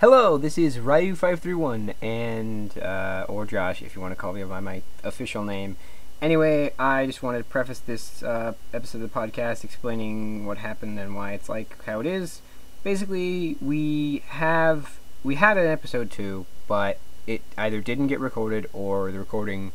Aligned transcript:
Hello, 0.00 0.38
this 0.38 0.56
is 0.56 0.76
Ryu531, 0.78 1.92
and, 2.00 2.78
uh, 2.78 3.26
or 3.28 3.44
Josh, 3.44 3.82
if 3.82 3.96
you 3.96 4.00
want 4.00 4.12
to 4.12 4.16
call 4.16 4.32
me 4.32 4.44
by 4.44 4.60
my 4.60 4.82
official 5.02 5.42
name. 5.42 5.76
Anyway, 6.22 6.72
I 6.78 7.04
just 7.04 7.20
wanted 7.20 7.38
to 7.38 7.44
preface 7.44 7.80
this 7.80 8.22
uh, 8.22 8.52
episode 8.72 9.02
of 9.02 9.12
the 9.12 9.18
podcast 9.18 9.64
explaining 9.64 10.46
what 10.46 10.58
happened 10.58 11.00
and 11.00 11.16
why 11.16 11.32
it's 11.32 11.48
like 11.48 11.82
how 11.82 11.98
it 11.98 12.06
is. 12.06 12.42
Basically, 12.84 13.56
we 13.60 14.22
have, 14.28 15.00
we 15.24 15.34
had 15.34 15.58
an 15.58 15.66
episode 15.66 16.12
two, 16.12 16.46
but 16.68 17.00
it 17.26 17.42
either 17.56 17.80
didn't 17.80 18.06
get 18.06 18.20
recorded 18.20 18.70
or 18.72 19.10
the 19.10 19.18
recording 19.18 19.72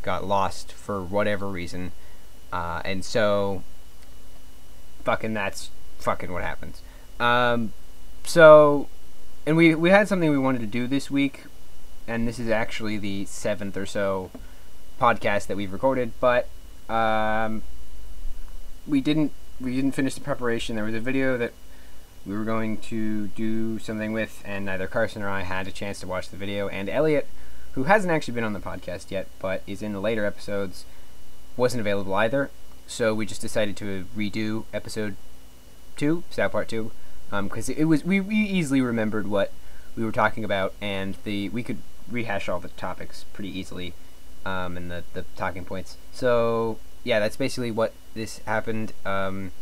got 0.00 0.24
lost 0.24 0.72
for 0.72 1.02
whatever 1.02 1.48
reason. 1.48 1.92
Uh, 2.50 2.80
and 2.82 3.04
so, 3.04 3.62
fucking 5.04 5.34
that's 5.34 5.68
fucking 5.98 6.32
what 6.32 6.42
happens. 6.42 6.80
Um, 7.20 7.74
so, 8.24 8.88
and 9.46 9.56
we 9.56 9.74
we 9.74 9.90
had 9.90 10.08
something 10.08 10.30
we 10.30 10.38
wanted 10.38 10.60
to 10.60 10.66
do 10.66 10.86
this 10.86 11.10
week, 11.10 11.44
and 12.08 12.26
this 12.26 12.38
is 12.38 12.50
actually 12.50 12.98
the 12.98 13.24
seventh 13.26 13.76
or 13.76 13.86
so 13.86 14.30
podcast 15.00 15.46
that 15.46 15.56
we've 15.56 15.72
recorded, 15.72 16.12
but 16.20 16.48
um, 16.88 17.62
we 18.86 19.00
didn't 19.00 19.32
we 19.60 19.74
didn't 19.76 19.92
finish 19.92 20.14
the 20.14 20.20
preparation. 20.20 20.74
There 20.74 20.84
was 20.84 20.94
a 20.94 21.00
video 21.00 21.38
that 21.38 21.52
we 22.26 22.36
were 22.36 22.44
going 22.44 22.78
to 22.78 23.28
do 23.28 23.78
something 23.78 24.12
with, 24.12 24.42
and 24.44 24.64
neither 24.64 24.88
Carson 24.88 25.22
or 25.22 25.28
I 25.28 25.42
had 25.42 25.68
a 25.68 25.72
chance 25.72 26.00
to 26.00 26.08
watch 26.08 26.28
the 26.28 26.36
video. 26.36 26.68
And 26.68 26.88
Elliot, 26.88 27.28
who 27.72 27.84
hasn't 27.84 28.12
actually 28.12 28.34
been 28.34 28.44
on 28.44 28.52
the 28.52 28.60
podcast 28.60 29.12
yet, 29.12 29.28
but 29.38 29.62
is 29.66 29.80
in 29.80 29.92
the 29.92 30.00
later 30.00 30.24
episodes, 30.24 30.84
wasn't 31.56 31.80
available 31.80 32.14
either. 32.14 32.50
So 32.88 33.14
we 33.14 33.26
just 33.26 33.40
decided 33.40 33.76
to 33.76 34.06
redo 34.16 34.64
episode 34.74 35.16
two, 35.96 36.24
SAO 36.30 36.48
Part 36.48 36.68
two, 36.68 36.90
because 37.30 37.68
it, 37.68 37.78
it 37.78 37.84
was 37.84 38.04
we, 38.04 38.20
we 38.20 38.36
easily 38.36 38.80
remembered 38.80 39.26
what 39.26 39.52
we 39.96 40.04
were 40.04 40.12
talking 40.12 40.44
about, 40.44 40.74
and 40.80 41.16
the 41.24 41.48
we 41.48 41.62
could 41.62 41.78
rehash 42.10 42.48
all 42.48 42.60
the 42.60 42.68
topics 42.68 43.24
pretty 43.32 43.56
easily, 43.56 43.94
um, 44.44 44.76
and 44.76 44.90
the 44.90 45.04
the 45.12 45.24
talking 45.36 45.64
points. 45.64 45.96
So 46.12 46.78
yeah, 47.04 47.18
that's 47.20 47.36
basically 47.36 47.70
what 47.70 47.92
this 48.14 48.38
happened. 48.46 48.92
Um, 49.04 49.52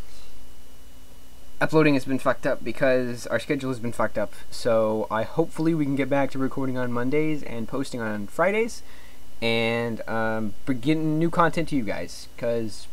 uploading 1.61 1.95
has 1.95 2.05
been 2.05 2.19
fucked 2.19 2.47
up 2.47 2.65
because 2.65 3.27
our 3.29 3.39
schedule 3.39 3.71
has 3.71 3.79
been 3.79 3.93
fucked 3.93 4.19
up. 4.19 4.33
So 4.51 5.07
I 5.11 5.23
hopefully 5.23 5.75
we 5.75 5.85
can 5.85 5.97
get 5.97 6.09
back 6.09 6.31
to 6.33 6.39
recording 6.39 6.77
on 6.77 6.93
Mondays 6.93 7.43
and 7.43 7.69
posting 7.69 8.01
on 8.01 8.27
Fridays, 8.27 8.83
and 9.41 10.07
um, 10.09 10.55
new 10.67 11.31
content 11.31 11.69
to 11.71 11.77
you 11.77 11.85
guys 11.85 12.29
because 12.35 12.89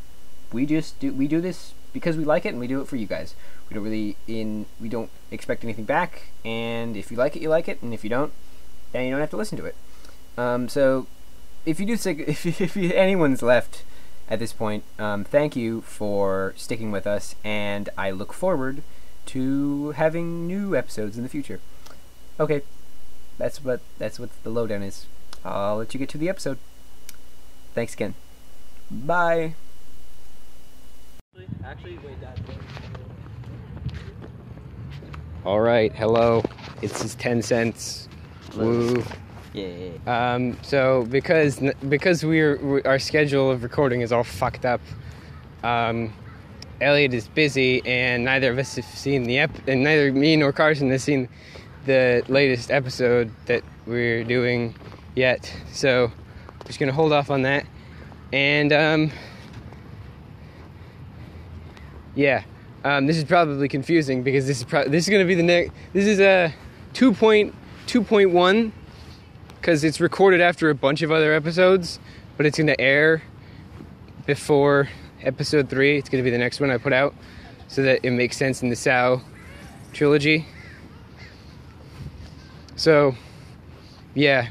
we 0.52 0.66
just 0.66 1.00
do 1.00 1.14
we 1.14 1.28
do 1.28 1.42
this 1.42 1.74
because 1.94 2.18
we 2.18 2.24
like 2.24 2.46
it 2.46 2.50
and 2.50 2.60
we 2.60 2.68
do 2.68 2.82
it 2.82 2.88
for 2.88 2.96
you 2.96 3.06
guys. 3.06 3.36
We 3.70 3.76
don't 3.76 3.84
really 3.84 4.18
in 4.28 4.66
we 4.80 4.90
don't 4.90 5.10
expect 5.30 5.64
anything 5.64 5.86
back, 5.86 6.32
and 6.44 6.96
if 6.96 7.12
you 7.12 7.18
like 7.18 7.36
it, 7.36 7.42
you 7.42 7.50
like 7.50 7.68
it, 7.68 7.82
and 7.82 7.94
if 7.94 8.04
you 8.04 8.10
don't, 8.10 8.34
then 8.92 9.06
you 9.06 9.12
don't 9.12 9.20
have 9.20 9.30
to 9.32 9.38
listen 9.38 9.58
to 9.58 9.66
it. 9.66 9.76
Um, 10.38 10.70
so 10.70 11.08
if 11.66 11.80
you 11.80 11.86
do 11.86 11.98
stick, 11.98 12.20
if 12.28 12.46
if 12.62 12.76
you, 12.76 12.92
anyone's 12.94 13.42
left 13.42 13.84
at 14.30 14.40
this 14.40 14.54
point, 14.54 14.84
um, 14.98 15.24
thank 15.24 15.56
you 15.56 15.82
for 15.82 16.54
sticking 16.56 16.92
with 16.92 17.06
us, 17.06 17.36
and 17.44 17.90
I 17.98 18.12
look 18.12 18.34
forward 18.34 18.84
to 19.28 19.92
having 19.92 20.48
new 20.48 20.76
episodes 20.76 21.18
in 21.18 21.24
the 21.24 21.30
future. 21.30 21.60
Okay, 22.40 22.62
that's 23.38 23.64
what 23.64 23.82
that's 23.98 24.20
what 24.20 24.30
the 24.44 24.50
lowdown 24.50 24.84
is. 24.84 25.06
I'll 25.44 25.78
let 25.78 25.94
you 25.94 26.00
get 26.00 26.10
to 26.10 26.18
the 26.18 26.30
episode. 26.30 26.58
Thanks 27.74 27.94
again. 27.94 28.16
Bye. 28.90 29.56
Actually, 31.64 31.98
wait, 32.00 32.20
Dad. 32.20 32.40
All 35.46 35.62
right, 35.62 35.94
hello. 35.94 36.44
It's 36.82 37.02
just 37.02 37.20
ten 37.20 37.42
cents. 37.42 38.10
Woo. 38.58 39.02
Yeah. 39.54 39.92
Um, 40.06 40.58
so 40.62 41.06
because 41.10 41.62
because 41.88 42.26
we're 42.26 42.58
we, 42.58 42.84
our 42.84 43.00
schedule 43.00 43.50
of 43.50 43.64
recording 43.64 44.02
is 44.02 44.12
all 44.12 44.26
fucked 44.26 44.66
up, 44.66 44.82
um, 45.64 46.14
Elliot 46.82 47.14
is 47.14 47.30
busy, 47.30 47.82
and 47.86 48.26
neither 48.26 48.52
of 48.52 48.58
us 48.58 48.76
have 48.76 48.86
seen 48.86 49.24
the 49.24 49.40
ep- 49.40 49.68
and 49.68 49.84
neither 49.84 50.12
me 50.12 50.36
nor 50.36 50.52
Carson 50.52 50.90
has 50.92 51.04
seen 51.04 51.30
the 51.86 52.24
latest 52.28 52.72
episode 52.72 53.32
that 53.46 53.64
we're 53.86 54.26
doing 54.26 54.76
yet. 55.16 55.52
So 55.72 56.12
we're 56.60 56.68
just 56.68 56.80
gonna 56.80 56.92
hold 56.92 57.14
off 57.14 57.30
on 57.32 57.44
that, 57.44 57.66
and 58.34 58.74
um, 58.74 59.12
yeah. 62.16 62.44
Um, 62.84 63.06
this 63.06 63.18
is 63.18 63.24
probably 63.24 63.68
confusing 63.68 64.24
because 64.24 64.48
this 64.48 64.60
is 64.60 64.64
pro- 64.64 64.88
this 64.88 65.06
is 65.06 65.10
going 65.10 65.22
to 65.22 65.28
be 65.28 65.36
the 65.36 65.44
next. 65.44 65.72
This 65.94 66.06
is 66.06 66.20
a 66.20 66.54
2.2.1 66.94 68.72
because 69.56 69.84
it's 69.84 70.00
recorded 70.00 70.42
after 70.42 70.70
a 70.70 70.76
bunch 70.76 71.04
of 71.04 71.12
other 71.12 71.34
episodes, 71.34 72.00
but 72.38 72.46
it's 72.46 72.58
going 72.58 72.68
to 72.68 72.82
air 72.82 73.22
before 74.26 74.90
episode 75.22 75.70
three. 75.70 75.98
It's 75.98 76.10
going 76.10 76.24
to 76.24 76.26
be 76.28 76.32
the 76.32 76.40
next 76.40 76.60
one 76.60 76.72
I 76.72 76.78
put 76.78 76.94
out, 76.94 77.14
so 77.68 77.84
that 77.84 78.00
it 78.04 78.12
makes 78.12 78.38
sense 78.38 78.64
in 78.64 78.70
the 78.70 78.76
SAO 78.76 79.22
trilogy. 79.94 80.48
So, 82.76 83.16
yeah, 84.16 84.50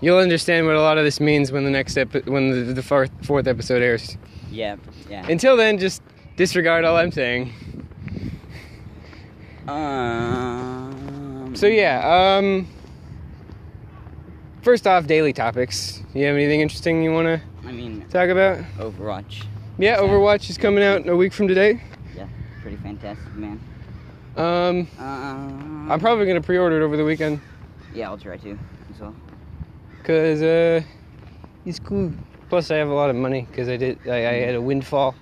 you'll 0.00 0.18
understand 0.18 0.66
what 0.66 0.74
a 0.74 0.80
lot 0.82 0.98
of 0.98 1.04
this 1.04 1.20
means 1.20 1.52
when 1.52 1.64
the 1.64 1.70
next 1.70 1.96
epi- 1.96 2.28
when 2.28 2.50
the, 2.50 2.72
the 2.72 2.82
fourth 2.82 3.46
episode 3.46 3.80
airs. 3.80 4.16
Yeah. 4.52 4.76
Yeah. 5.08 5.26
Until 5.28 5.56
then, 5.56 5.78
just 5.78 6.02
disregard 6.36 6.84
all 6.84 6.96
I'm 6.96 7.10
saying. 7.10 7.52
um. 9.68 11.52
So 11.54 11.66
yeah, 11.66 12.36
um 12.38 12.66
first 14.62 14.86
off, 14.86 15.06
daily 15.06 15.32
topics. 15.32 16.02
You 16.14 16.26
have 16.26 16.34
anything 16.36 16.60
interesting 16.60 17.02
you 17.02 17.12
want 17.12 17.26
to 17.26 17.40
I 17.66 17.72
mean, 17.72 18.06
talk 18.08 18.28
about? 18.28 18.58
Overwatch. 18.78 19.44
Yeah, 19.78 19.98
Overwatch 19.98 20.50
is 20.50 20.58
coming 20.58 20.84
out 20.84 21.08
a 21.08 21.16
week 21.16 21.32
from 21.32 21.48
today. 21.48 21.80
Yeah. 22.16 22.26
Pretty 22.60 22.76
fantastic, 22.78 23.34
man. 23.34 23.60
Um 24.36 24.88
Um. 24.98 25.88
I'm 25.90 26.00
probably 26.00 26.24
going 26.26 26.40
to 26.40 26.46
pre-order 26.46 26.80
it 26.80 26.84
over 26.84 26.96
the 26.96 27.04
weekend 27.04 27.40
Yeah, 27.94 28.08
I'll 28.08 28.18
try 28.18 28.36
to 28.38 28.58
as 28.94 29.00
well. 29.00 29.14
cuz 30.04 30.42
uh 30.42 30.80
it's 31.64 31.78
cool. 31.78 32.12
Plus 32.52 32.70
I 32.70 32.76
have 32.76 32.90
a 32.90 32.92
lot 32.92 33.08
of 33.08 33.16
money 33.16 33.48
cuz 33.54 33.66
I 33.66 33.78
did 33.78 33.98
I, 34.06 34.16
I 34.28 34.34
had 34.44 34.54
a 34.54 34.60
windfall 34.60 35.14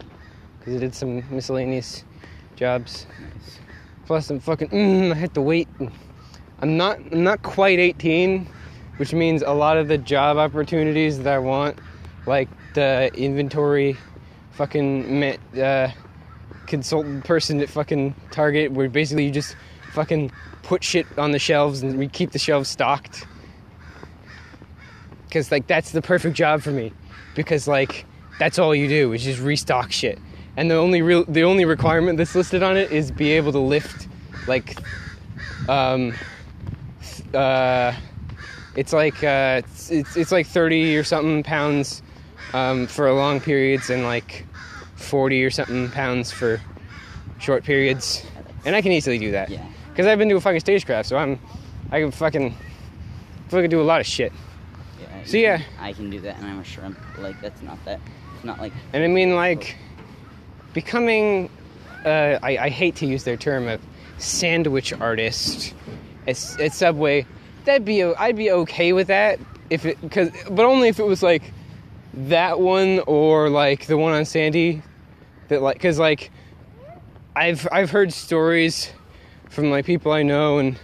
cuz 0.64 0.74
I 0.74 0.78
did 0.78 0.96
some 0.96 1.22
miscellaneous 1.30 2.02
jobs. 2.56 3.06
Plus 4.06 4.30
I'm 4.30 4.41
fucking 4.41 4.70
mm, 4.70 5.12
I 5.12 5.14
had 5.14 5.32
to 5.34 5.40
wait. 5.40 5.69
I'm 6.60 6.76
not 6.76 6.98
I'm 7.12 7.22
not 7.22 7.42
quite 7.42 7.78
18, 7.78 8.48
which 8.96 9.14
means 9.14 9.42
a 9.42 9.52
lot 9.52 9.76
of 9.76 9.86
the 9.86 9.96
job 9.96 10.38
opportunities 10.38 11.20
that 11.20 11.32
I 11.32 11.38
want, 11.38 11.78
like 12.26 12.48
the 12.74 13.12
inventory, 13.14 13.96
fucking 14.50 15.22
uh, 15.56 15.92
consultant 16.66 17.24
person 17.24 17.60
at 17.60 17.69
fucking 17.69 18.12
Target, 18.32 18.72
where 18.72 18.88
basically 18.88 19.26
you 19.26 19.30
just 19.30 19.54
fucking 19.92 20.32
put 20.64 20.82
shit 20.82 21.06
on 21.16 21.30
the 21.30 21.38
shelves 21.38 21.84
and 21.84 21.96
we 21.96 22.08
keep 22.08 22.32
the 22.32 22.40
shelves 22.40 22.69
stocked. 22.69 23.24
Cause 25.30 25.52
like 25.52 25.69
that's 25.69 25.92
the 25.92 26.02
perfect 26.02 26.34
job 26.36 26.60
for 26.60 26.72
me, 26.72 26.92
because 27.34 27.68
like 27.68 28.06
that's 28.38 28.58
all 28.58 28.74
you 28.74 28.88
do 28.88 29.12
is 29.12 29.22
just 29.22 29.41
restock 29.41 29.92
shit. 29.92 30.18
And 30.56 30.70
the 30.70 30.76
only 30.76 31.02
real 31.02 31.24
the 31.24 31.44
only 31.44 31.64
requirement 31.64 32.18
that's 32.18 32.34
listed 32.34 32.62
on 32.62 32.76
it 32.76 32.91
is 32.91 33.10
be 33.10 33.30
able 33.32 33.52
to 33.52 33.58
lift 33.58 34.08
like 34.46 34.76
um 35.69 36.14
uh 37.34 37.92
it's 38.76 38.92
like 38.92 39.22
uh 39.22 39.62
it's 39.64 39.90
it's, 39.90 40.16
it's 40.16 40.32
like 40.32 40.46
30 40.46 40.96
or 40.96 41.04
something 41.04 41.42
pounds 41.42 42.02
um 42.52 42.86
for 42.86 43.12
long 43.12 43.40
periods 43.40 43.90
and 43.90 44.02
like 44.02 44.46
40 44.96 45.44
or 45.44 45.50
something 45.50 45.90
pounds 45.90 46.30
for 46.30 46.60
short 47.38 47.64
periods. 47.64 48.24
And 48.64 48.76
I 48.76 48.82
can 48.82 48.92
easily 48.92 49.19
do 49.19 49.30
that. 49.30 49.50
Yeah. 49.50 49.64
Cuz 49.94 50.06
I've 50.06 50.19
been 50.19 50.28
doing 50.28 50.40
fucking 50.40 50.60
stagecraft, 50.60 51.08
so 51.08 51.16
I'm 51.16 51.38
I 51.90 52.00
can 52.00 52.10
fucking 52.10 52.55
fucking 53.49 53.70
do 53.70 53.81
a 53.81 53.82
lot 53.82 54.00
of 54.00 54.06
shit. 54.06 54.32
Yeah. 55.20 55.26
So, 55.26 55.37
yeah. 55.37 55.62
I 55.78 55.93
can 55.93 56.11
do 56.11 56.20
that, 56.20 56.37
and 56.38 56.46
I'm 56.46 56.58
a 56.58 56.64
shrimp. 56.64 56.99
Like 57.19 57.40
that's 57.40 57.62
not 57.62 57.82
that. 57.84 58.00
It's 58.37 58.44
not 58.44 58.58
like. 58.58 58.72
And 58.93 59.05
I 59.05 59.06
mean, 59.06 59.34
like, 59.34 59.76
becoming, 60.72 61.50
uh, 62.05 62.38
I, 62.43 62.58
I 62.58 62.69
hate 62.69 62.96
to 62.96 63.06
use 63.06 63.25
their 63.25 63.37
term 63.37 63.69
of 63.69 63.81
sandwich 64.19 64.93
artist 64.93 65.75
at, 66.26 66.61
at 66.61 66.72
Subway. 66.72 67.26
That'd 67.64 67.84
be, 67.84 68.02
I'd 68.02 68.37
be 68.37 68.50
okay 68.50 68.93
with 68.93 69.08
that 69.08 69.38
if 69.70 69.87
it, 69.87 69.99
cause, 70.11 70.31
but 70.50 70.67
only 70.67 70.88
if 70.88 70.99
it 70.99 71.05
was 71.05 71.22
like 71.22 71.52
that 72.14 72.58
one 72.58 73.00
or 73.06 73.49
like 73.49 73.87
the 73.87 73.96
one 73.96 74.12
on 74.12 74.25
Sandy. 74.25 74.82
That 75.49 75.62
like, 75.62 75.81
cause 75.81 75.99
like, 75.99 76.31
I've 77.37 77.67
I've 77.70 77.90
heard 77.90 78.12
stories 78.12 78.93
from 79.49 79.70
like 79.70 79.84
people 79.84 80.12
I 80.12 80.22
know 80.22 80.58
and 80.58 80.78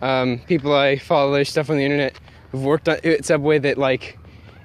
um, 0.00 0.40
people 0.46 0.74
I 0.74 0.98
follow 0.98 1.32
their 1.32 1.44
stuff 1.44 1.70
on 1.70 1.76
the 1.76 1.84
internet 1.84 2.18
who've 2.54 2.64
worked 2.64 2.88
on, 2.88 2.96
at 3.04 3.24
Subway 3.24 3.58
that 3.58 3.78
like 3.78 4.18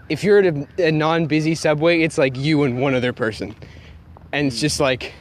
if 0.10 0.24
you're 0.24 0.40
at 0.40 0.46
a, 0.46 0.88
a 0.88 0.92
non-busy 0.92 1.56
subway, 1.56 2.02
it's 2.02 2.18
like 2.18 2.38
you 2.38 2.64
and 2.64 2.82
one 2.82 2.94
other 2.96 3.14
person, 3.14 3.56
and 4.32 4.48
it's 4.48 4.60
just 4.60 4.80
like 4.80 5.14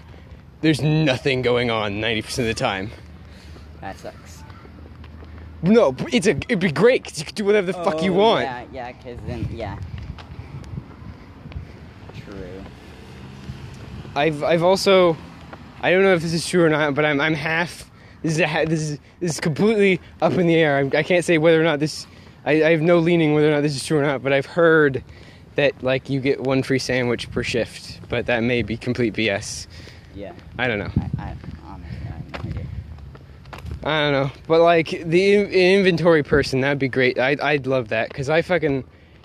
there's 0.60 0.82
nothing 0.82 1.42
going 1.42 1.70
on 1.70 1.94
90% 1.94 2.38
of 2.40 2.44
the 2.46 2.54
time. 2.54 2.90
That 3.80 3.98
sucks. 3.98 4.42
No, 5.62 5.94
it's 6.12 6.26
a 6.26 6.30
it'd 6.30 6.60
be 6.60 6.70
great 6.70 7.04
because 7.04 7.18
you 7.18 7.24
could 7.24 7.34
do 7.34 7.44
whatever 7.44 7.66
the 7.66 7.72
fuck 7.72 8.02
you 8.02 8.12
Oh, 8.14 8.18
want. 8.18 8.44
Yeah, 8.44 8.64
yeah, 8.72 8.92
because 8.92 9.18
then, 9.26 9.48
yeah. 9.52 9.78
True. 12.24 12.64
I've 14.14 14.42
I've 14.42 14.62
also 14.62 15.16
I 15.80 15.90
don't 15.90 16.02
know 16.02 16.14
if 16.14 16.22
this 16.22 16.32
is 16.32 16.46
true 16.46 16.64
or 16.64 16.68
not, 16.68 16.94
but 16.94 17.04
I'm 17.04 17.20
I'm 17.20 17.34
half. 17.34 17.90
This 18.22 18.32
is 18.32 18.40
a, 18.40 18.64
this 18.64 18.80
is 18.80 18.98
this 19.20 19.32
is 19.32 19.40
completely 19.40 20.00
up 20.20 20.32
in 20.34 20.46
the 20.46 20.54
air. 20.56 20.78
I'm, 20.78 20.90
I 20.94 21.02
can't 21.02 21.24
say 21.24 21.38
whether 21.38 21.60
or 21.60 21.64
not 21.64 21.78
this. 21.80 22.06
I, 22.44 22.64
I 22.64 22.70
have 22.70 22.80
no 22.80 22.98
leaning 22.98 23.34
whether 23.34 23.48
or 23.48 23.54
not 23.54 23.60
this 23.62 23.76
is 23.76 23.84
true 23.84 23.98
or 23.98 24.02
not, 24.02 24.22
but 24.22 24.32
I've 24.32 24.46
heard 24.46 25.02
that 25.56 25.82
like 25.82 26.08
you 26.08 26.20
get 26.20 26.40
one 26.40 26.62
free 26.62 26.78
sandwich 26.78 27.30
per 27.30 27.42
shift, 27.42 28.00
but 28.08 28.26
that 28.26 28.42
may 28.42 28.62
be 28.62 28.76
complete 28.76 29.14
BS. 29.14 29.66
Yeah. 30.14 30.32
I 30.58 30.68
don't 30.68 30.78
know. 30.78 30.90
I, 31.18 31.22
I 31.22 31.36
honestly, 31.66 31.98
I 32.06 32.10
have 32.10 32.44
no 32.44 32.50
idea. 32.50 32.66
I 33.84 34.00
don't 34.00 34.12
know, 34.12 34.30
but 34.46 34.60
like 34.60 34.90
the 35.04 35.34
in- 35.34 35.50
inventory 35.50 36.22
person, 36.22 36.60
that'd 36.60 36.78
be 36.78 36.88
great. 36.88 37.18
I'd 37.18 37.40
I'd 37.40 37.66
love 37.66 37.88
that 37.88 38.08
because 38.08 38.28
I 38.28 38.42
fucking, 38.42 38.84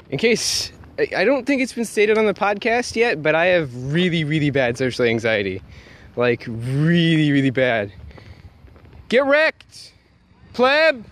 in 0.09 0.17
case 0.17 0.71
I, 0.99 1.07
I 1.17 1.25
don't 1.25 1.45
think 1.45 1.61
it's 1.61 1.73
been 1.73 1.85
stated 1.85 2.17
on 2.17 2.25
the 2.25 2.33
podcast 2.33 2.95
yet, 2.95 3.21
but 3.23 3.35
I 3.35 3.47
have 3.47 3.71
really 3.93 4.23
really 4.23 4.49
bad 4.49 4.77
social 4.77 5.05
anxiety, 5.05 5.61
like 6.15 6.45
really 6.47 7.31
really 7.31 7.49
bad. 7.49 7.91
Get 9.09 9.25
wrecked, 9.25 9.93
pleb. 10.53 11.05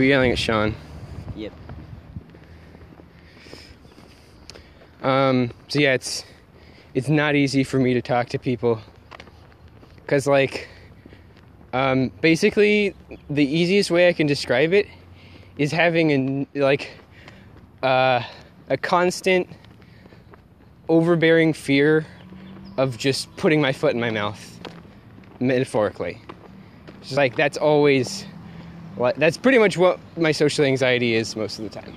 Who 0.00 0.04
are 0.04 0.06
you 0.06 0.12
yelling 0.12 0.32
at 0.32 0.38
Sean? 0.38 0.74
Yep. 1.36 1.52
Um, 5.02 5.50
so 5.68 5.78
yeah, 5.78 5.92
it's 5.92 6.24
it's 6.94 7.10
not 7.10 7.34
easy 7.36 7.62
for 7.64 7.78
me 7.78 7.92
to 7.92 8.00
talk 8.00 8.30
to 8.30 8.38
people 8.38 8.80
because 9.96 10.26
like 10.26 10.68
um, 11.74 12.10
basically 12.22 12.94
the 13.28 13.44
easiest 13.44 13.90
way 13.90 14.08
I 14.08 14.14
can 14.14 14.26
describe 14.26 14.72
it 14.72 14.88
is 15.58 15.70
having 15.70 16.12
an 16.12 16.46
like 16.54 16.92
uh, 17.82 18.22
a 18.70 18.78
constant 18.78 19.50
overbearing 20.88 21.52
fear 21.52 22.06
of 22.78 22.96
just 22.96 23.36
putting 23.36 23.60
my 23.60 23.74
foot 23.74 23.92
in 23.92 24.00
my 24.00 24.10
mouth 24.10 24.60
metaphorically. 25.40 26.22
It's 27.02 27.12
like 27.12 27.36
that's 27.36 27.58
always 27.58 28.24
that's 29.16 29.36
pretty 29.36 29.58
much 29.58 29.76
what 29.76 29.98
my 30.16 30.32
social 30.32 30.64
anxiety 30.64 31.14
is 31.14 31.34
most 31.36 31.58
of 31.58 31.64
the 31.64 31.70
time. 31.70 31.96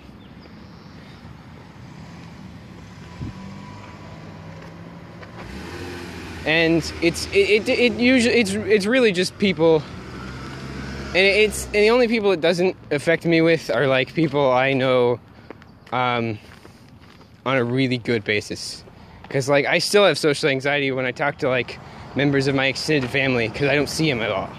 and 6.46 6.92
it's 7.02 7.28
it, 7.28 7.68
it, 7.68 7.70
it 7.70 7.94
usually 7.94 8.36
it's 8.36 8.52
it's 8.52 8.86
really 8.86 9.12
just 9.12 9.38
people 9.38 9.82
and 11.08 11.18
it's 11.18 11.66
and 11.66 11.76
the 11.76 11.90
only 11.90 12.08
people 12.08 12.32
it 12.32 12.42
doesn't 12.42 12.76
affect 12.92 13.26
me 13.26 13.42
with 13.42 13.70
are 13.70 13.88
like 13.88 14.14
people 14.14 14.52
I 14.52 14.74
know 14.74 15.20
um, 15.92 16.38
on 17.46 17.58
a 17.58 17.64
really 17.64 17.98
good 17.98 18.24
basis 18.24 18.84
because 19.24 19.48
like 19.48 19.66
I 19.66 19.80
still 19.80 20.06
have 20.06 20.18
social 20.18 20.50
anxiety 20.50 20.92
when 20.92 21.06
I 21.06 21.12
talk 21.12 21.38
to 21.40 21.50
like 21.50 21.80
members 22.16 22.48
of 22.48 22.56
my 22.56 22.66
extended 22.66 23.10
family 23.10 23.48
because 23.48 23.70
I 23.70 23.76
don't 23.76 23.90
see 23.90 24.10
them 24.10 24.22
at 24.22 24.32
all. 24.32 24.50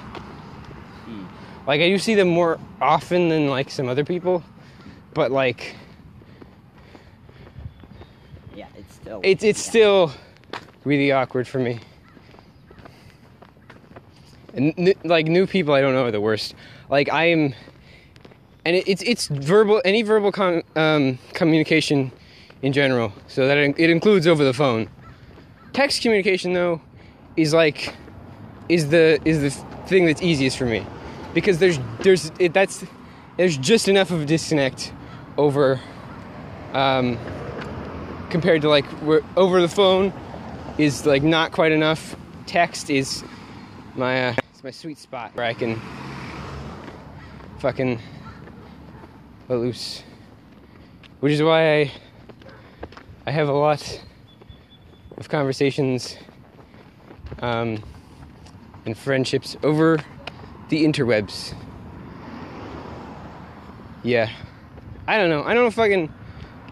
Like 1.66 1.80
I 1.80 1.88
do 1.88 1.98
see 1.98 2.14
them 2.14 2.28
more 2.28 2.58
often 2.80 3.28
than 3.28 3.48
like 3.48 3.70
some 3.70 3.88
other 3.88 4.04
people 4.04 4.42
but 5.14 5.30
like 5.30 5.76
Yeah, 8.54 8.66
it's 8.76 8.94
still. 8.94 9.20
it's 9.22 9.44
it's 9.44 9.64
yeah. 9.64 9.70
still 9.70 10.12
really 10.84 11.12
awkward 11.12 11.48
for 11.48 11.58
me. 11.58 11.80
And 14.54 14.72
n- 14.78 14.94
like 15.04 15.26
new 15.26 15.46
people, 15.46 15.74
I 15.74 15.80
don't 15.80 15.94
know 15.94 16.04
are 16.04 16.10
the 16.12 16.20
worst. 16.20 16.54
Like 16.88 17.10
I 17.12 17.24
am, 17.26 17.54
and 18.64 18.76
it, 18.76 18.86
it's 18.86 19.02
it's 19.02 19.26
verbal 19.28 19.82
any 19.84 20.02
verbal 20.02 20.30
com- 20.30 20.62
um, 20.76 21.18
communication 21.32 22.12
in 22.62 22.72
general. 22.72 23.12
So 23.26 23.48
that 23.48 23.56
it, 23.58 23.74
it 23.78 23.90
includes 23.90 24.26
over 24.26 24.44
the 24.44 24.52
phone. 24.52 24.88
Text 25.72 26.02
communication 26.02 26.52
though 26.52 26.80
is 27.36 27.52
like 27.52 27.94
is 28.68 28.90
the 28.90 29.18
is 29.24 29.40
the 29.40 29.50
thing 29.88 30.06
that's 30.06 30.22
easiest 30.22 30.56
for 30.56 30.66
me 30.66 30.86
because 31.34 31.58
there's 31.58 31.78
there's 32.00 32.30
it, 32.38 32.54
that's 32.54 32.84
there's 33.36 33.56
just 33.56 33.88
enough 33.88 34.10
of 34.10 34.22
a 34.22 34.24
disconnect 34.24 34.92
over 35.36 35.80
um, 36.72 37.18
compared 38.30 38.62
to 38.62 38.68
like 38.68 38.86
over 39.36 39.60
the 39.60 39.68
phone 39.68 40.12
is 40.78 41.04
like 41.04 41.22
not 41.22 41.52
quite 41.52 41.72
enough. 41.72 42.16
Text 42.46 42.88
is 42.88 43.24
my 43.96 44.28
uh, 44.28 44.34
it's 44.52 44.62
my 44.62 44.70
sweet 44.70 44.98
spot 44.98 45.32
where 45.34 45.44
I 45.44 45.54
can 45.54 45.80
fucking 47.58 48.00
let 49.48 49.58
loose, 49.58 50.02
which 51.20 51.32
is 51.32 51.42
why 51.42 51.80
I 51.80 51.92
I 53.26 53.30
have 53.30 53.48
a 53.48 53.52
lot 53.52 54.00
of 55.16 55.28
conversations 55.28 56.16
um, 57.40 57.82
and 58.86 58.96
friendships 58.96 59.56
over 59.62 59.98
the 60.68 60.84
interwebs. 60.84 61.54
Yeah, 64.02 64.30
I 65.06 65.16
don't 65.16 65.30
know. 65.30 65.42
I 65.42 65.54
don't 65.54 65.64
know 65.64 65.68
if 65.68 65.78
I 65.78 65.88
can. 65.88 66.12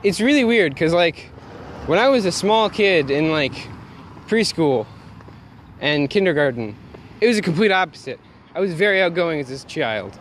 It's 0.02 0.20
really 0.20 0.44
weird 0.44 0.74
because 0.74 0.92
like 0.92 1.30
when 1.86 1.98
I 1.98 2.08
was 2.08 2.26
a 2.26 2.32
small 2.32 2.68
kid 2.68 3.10
in 3.10 3.30
like 3.30 3.54
preschool 4.26 4.86
and 5.80 6.08
kindergarten, 6.08 6.76
it 7.20 7.26
was 7.26 7.38
a 7.38 7.42
complete 7.42 7.72
opposite. 7.72 8.20
I 8.54 8.60
was 8.60 8.74
very 8.74 9.02
outgoing 9.02 9.40
as 9.40 9.50
a 9.50 9.66
child. 9.66 10.18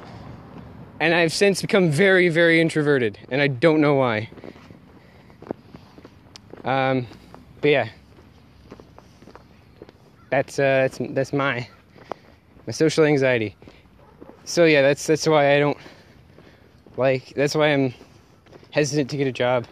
And 0.99 1.15
I've 1.15 1.33
since 1.33 1.61
become 1.61 1.89
very, 1.89 2.29
very 2.29 2.61
introverted, 2.61 3.17
and 3.31 3.41
I 3.41 3.47
don't 3.47 3.81
know 3.81 3.95
why. 3.95 4.29
Um, 6.63 7.07
but 7.59 7.71
yeah, 7.71 7.89
that's 10.29 10.59
uh, 10.59 10.87
that's 10.87 10.99
that's 10.99 11.33
my 11.33 11.67
my 12.67 12.71
social 12.71 13.03
anxiety. 13.05 13.55
So 14.45 14.65
yeah, 14.65 14.81
that's 14.81 15.05
that's 15.07 15.27
why 15.27 15.55
I 15.55 15.59
don't 15.59 15.77
like. 16.97 17.33
That's 17.35 17.55
why 17.55 17.67
I'm 17.73 17.93
hesitant 18.71 19.09
to 19.11 19.17
get 19.17 19.27
a 19.27 19.31
job 19.31 19.67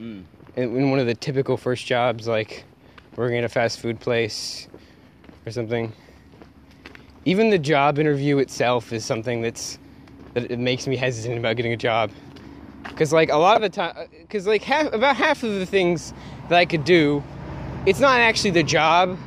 Mm. 0.00 0.22
in 0.54 0.76
in 0.76 0.90
one 0.90 1.00
of 1.00 1.06
the 1.06 1.14
typical 1.14 1.56
first 1.56 1.84
jobs, 1.84 2.28
like 2.28 2.64
working 3.16 3.36
at 3.36 3.44
a 3.44 3.48
fast 3.48 3.80
food 3.80 3.98
place 3.98 4.68
or 5.44 5.50
something. 5.50 5.92
Even 7.24 7.50
the 7.50 7.58
job 7.58 7.98
interview 7.98 8.38
itself 8.38 8.92
is 8.92 9.04
something 9.04 9.42
that's 9.42 9.78
that 10.34 10.50
it 10.50 10.58
makes 10.58 10.86
me 10.86 10.96
hesitant 10.96 11.36
about 11.38 11.56
getting 11.56 11.72
a 11.72 11.76
job. 11.76 12.12
Cause 12.96 13.12
like 13.12 13.28
a 13.28 13.36
lot 13.36 13.56
of 13.56 13.62
the 13.62 13.68
time, 13.68 14.08
cause 14.30 14.46
like 14.46 14.62
half 14.62 14.92
about 14.92 15.16
half 15.16 15.42
of 15.42 15.52
the 15.52 15.66
things 15.66 16.14
that 16.48 16.58
I 16.58 16.64
could 16.64 16.84
do, 16.84 17.22
it's 17.86 18.00
not 18.00 18.20
actually 18.20 18.50
the 18.52 18.62
job 18.62 19.18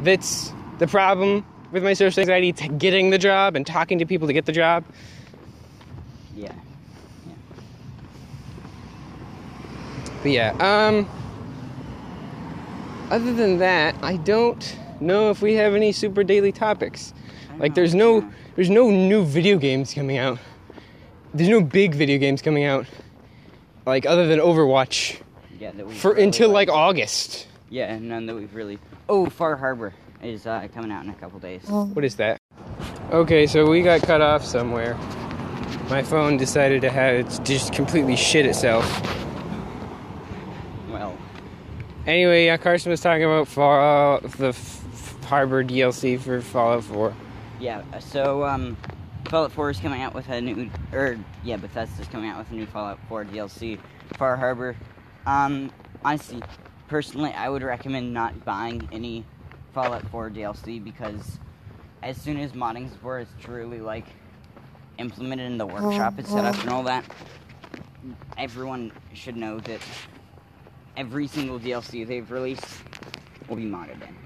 that's 0.00 0.52
the 0.78 0.86
problem 0.86 1.44
with 1.72 1.84
my 1.84 1.92
social 1.92 2.20
anxiety. 2.20 2.52
Getting 2.52 3.10
the 3.10 3.18
job 3.18 3.56
and 3.56 3.66
talking 3.66 3.98
to 3.98 4.06
people 4.06 4.26
to 4.26 4.32
get 4.32 4.46
the 4.46 4.52
job. 4.52 4.84
Yeah. 6.34 6.52
But 10.22 10.32
yeah, 10.32 10.50
um 10.58 11.08
other 13.10 13.32
than 13.32 13.58
that, 13.58 13.94
I 14.02 14.16
don't 14.16 14.76
know 15.00 15.30
if 15.30 15.40
we 15.40 15.54
have 15.54 15.74
any 15.74 15.92
super 15.92 16.22
daily 16.22 16.52
topics. 16.52 17.14
Like 17.58 17.74
there's 17.74 17.94
no 17.94 18.20
yeah. 18.20 18.30
there's 18.56 18.70
no 18.70 18.90
new 18.90 19.24
video 19.24 19.58
games 19.58 19.94
coming 19.94 20.18
out. 20.18 20.38
There's 21.34 21.48
no 21.50 21.60
big 21.60 21.94
video 21.94 22.18
games 22.18 22.42
coming 22.42 22.64
out. 22.64 22.86
Like 23.86 24.06
other 24.06 24.26
than 24.26 24.38
Overwatch 24.38 25.20
Yeah, 25.58 25.70
that 25.72 25.86
we 25.86 25.94
for 25.94 26.12
really 26.12 26.24
until 26.24 26.50
like. 26.50 26.68
like 26.68 26.76
August. 26.76 27.46
Yeah, 27.70 27.92
and 27.92 28.08
none 28.08 28.26
that 28.26 28.34
we've 28.34 28.54
really. 28.54 28.78
Oh, 29.08 29.28
Far 29.28 29.56
Harbor 29.56 29.92
is 30.22 30.46
uh, 30.46 30.66
coming 30.74 30.90
out 30.90 31.04
in 31.04 31.10
a 31.10 31.14
couple 31.14 31.38
days. 31.38 31.62
What 31.68 32.04
is 32.04 32.16
that? 32.16 32.38
Okay, 33.10 33.46
so 33.46 33.68
we 33.68 33.82
got 33.82 34.02
cut 34.02 34.20
off 34.20 34.44
somewhere. 34.44 34.94
My 35.88 36.02
phone 36.02 36.36
decided 36.36 36.82
to 36.82 36.90
have 36.90 37.14
it 37.14 37.40
just 37.44 37.72
completely 37.72 38.16
shit 38.16 38.44
itself. 38.46 38.84
Well, 40.90 41.16
Anyway, 42.06 42.46
yeah, 42.46 42.56
Carson 42.56 42.90
was 42.90 43.00
talking 43.00 43.24
about 43.24 43.48
Fallout, 43.48 44.22
the 44.32 44.48
F- 44.48 45.16
Harbor 45.24 45.62
DLC 45.62 46.18
for 46.18 46.40
Fallout 46.40 46.84
4. 46.84 47.14
yeah. 47.60 47.82
So 47.98 48.44
um, 48.44 48.76
Fallout 49.28 49.52
4 49.52 49.70
is 49.70 49.78
coming 49.80 50.00
out 50.00 50.14
with 50.14 50.28
a 50.30 50.40
new, 50.40 50.70
or 50.92 51.18
yeah, 51.44 51.56
Bethesda's 51.56 52.08
coming 52.08 52.30
out 52.30 52.38
with 52.38 52.50
a 52.50 52.54
new 52.54 52.66
Fallout 52.66 52.98
4 53.08 53.26
DLC, 53.26 53.78
Far 54.16 54.36
Harbor. 54.36 54.74
Um, 55.26 55.70
honestly, 56.02 56.42
personally, 56.88 57.32
I 57.32 57.50
would 57.50 57.62
recommend 57.62 58.14
not 58.14 58.42
buying 58.44 58.88
any 58.90 59.24
Fallout 59.72 60.06
4 60.08 60.30
DLC 60.30 60.82
because 60.82 61.38
as 62.02 62.16
soon 62.16 62.38
as 62.38 62.52
modding 62.52 62.90
support 62.90 63.22
is 63.22 63.28
truly 63.40 63.80
like 63.80 64.06
implemented 64.98 65.50
in 65.50 65.58
the 65.58 65.66
workshop, 65.66 66.14
it's 66.18 66.30
set 66.30 66.44
up 66.44 66.58
and 66.60 66.70
all 66.70 66.82
that, 66.84 67.04
everyone 68.36 68.92
should 69.14 69.36
know 69.36 69.58
that 69.60 69.80
every 70.96 71.26
single 71.26 71.58
DLC 71.58 72.06
they've 72.06 72.30
released 72.30 72.66
will 73.48 73.56
be 73.56 73.64
modded 73.64 74.02
in. 74.06 74.16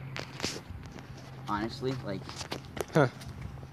Honestly, 1.49 1.95
like, 2.05 2.21
Huh. 2.95 3.09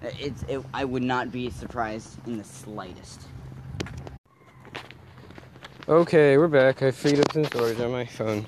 it's 0.02 0.44
it, 0.44 0.64
I 0.74 0.86
would 0.86 1.04
not 1.04 1.32
be 1.32 1.50
surprised 1.50 2.26
in 2.28 2.38
the 2.38 2.44
slightest. 2.44 3.22
Okay, 5.88 6.38
we're 6.38 6.48
back. 6.48 6.84
I 6.84 6.92
freed 6.92 7.20
up 7.20 7.32
some 7.34 7.44
storage 7.46 7.80
on 7.80 7.92
my 7.92 8.06
phone. 8.06 8.46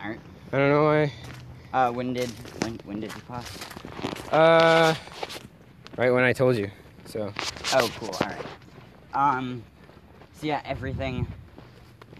Alright. 0.00 0.20
I 0.52 0.56
don't 0.56 0.70
know 0.70 0.84
why. 0.84 1.12
Uh, 1.72 1.92
when 1.92 2.14
did 2.14 2.30
when 2.62 2.78
when 2.84 3.00
did 3.00 3.12
you 3.14 3.20
pass? 3.28 3.46
Uh, 4.32 4.94
right 5.96 6.10
when 6.10 6.24
I 6.24 6.32
told 6.32 6.56
you. 6.56 6.70
So 7.06 7.32
Oh, 7.74 7.90
cool. 7.98 8.10
All 8.10 8.28
right. 8.28 8.44
Um. 9.14 9.62
So 10.34 10.46
yeah, 10.46 10.60
everything. 10.64 11.26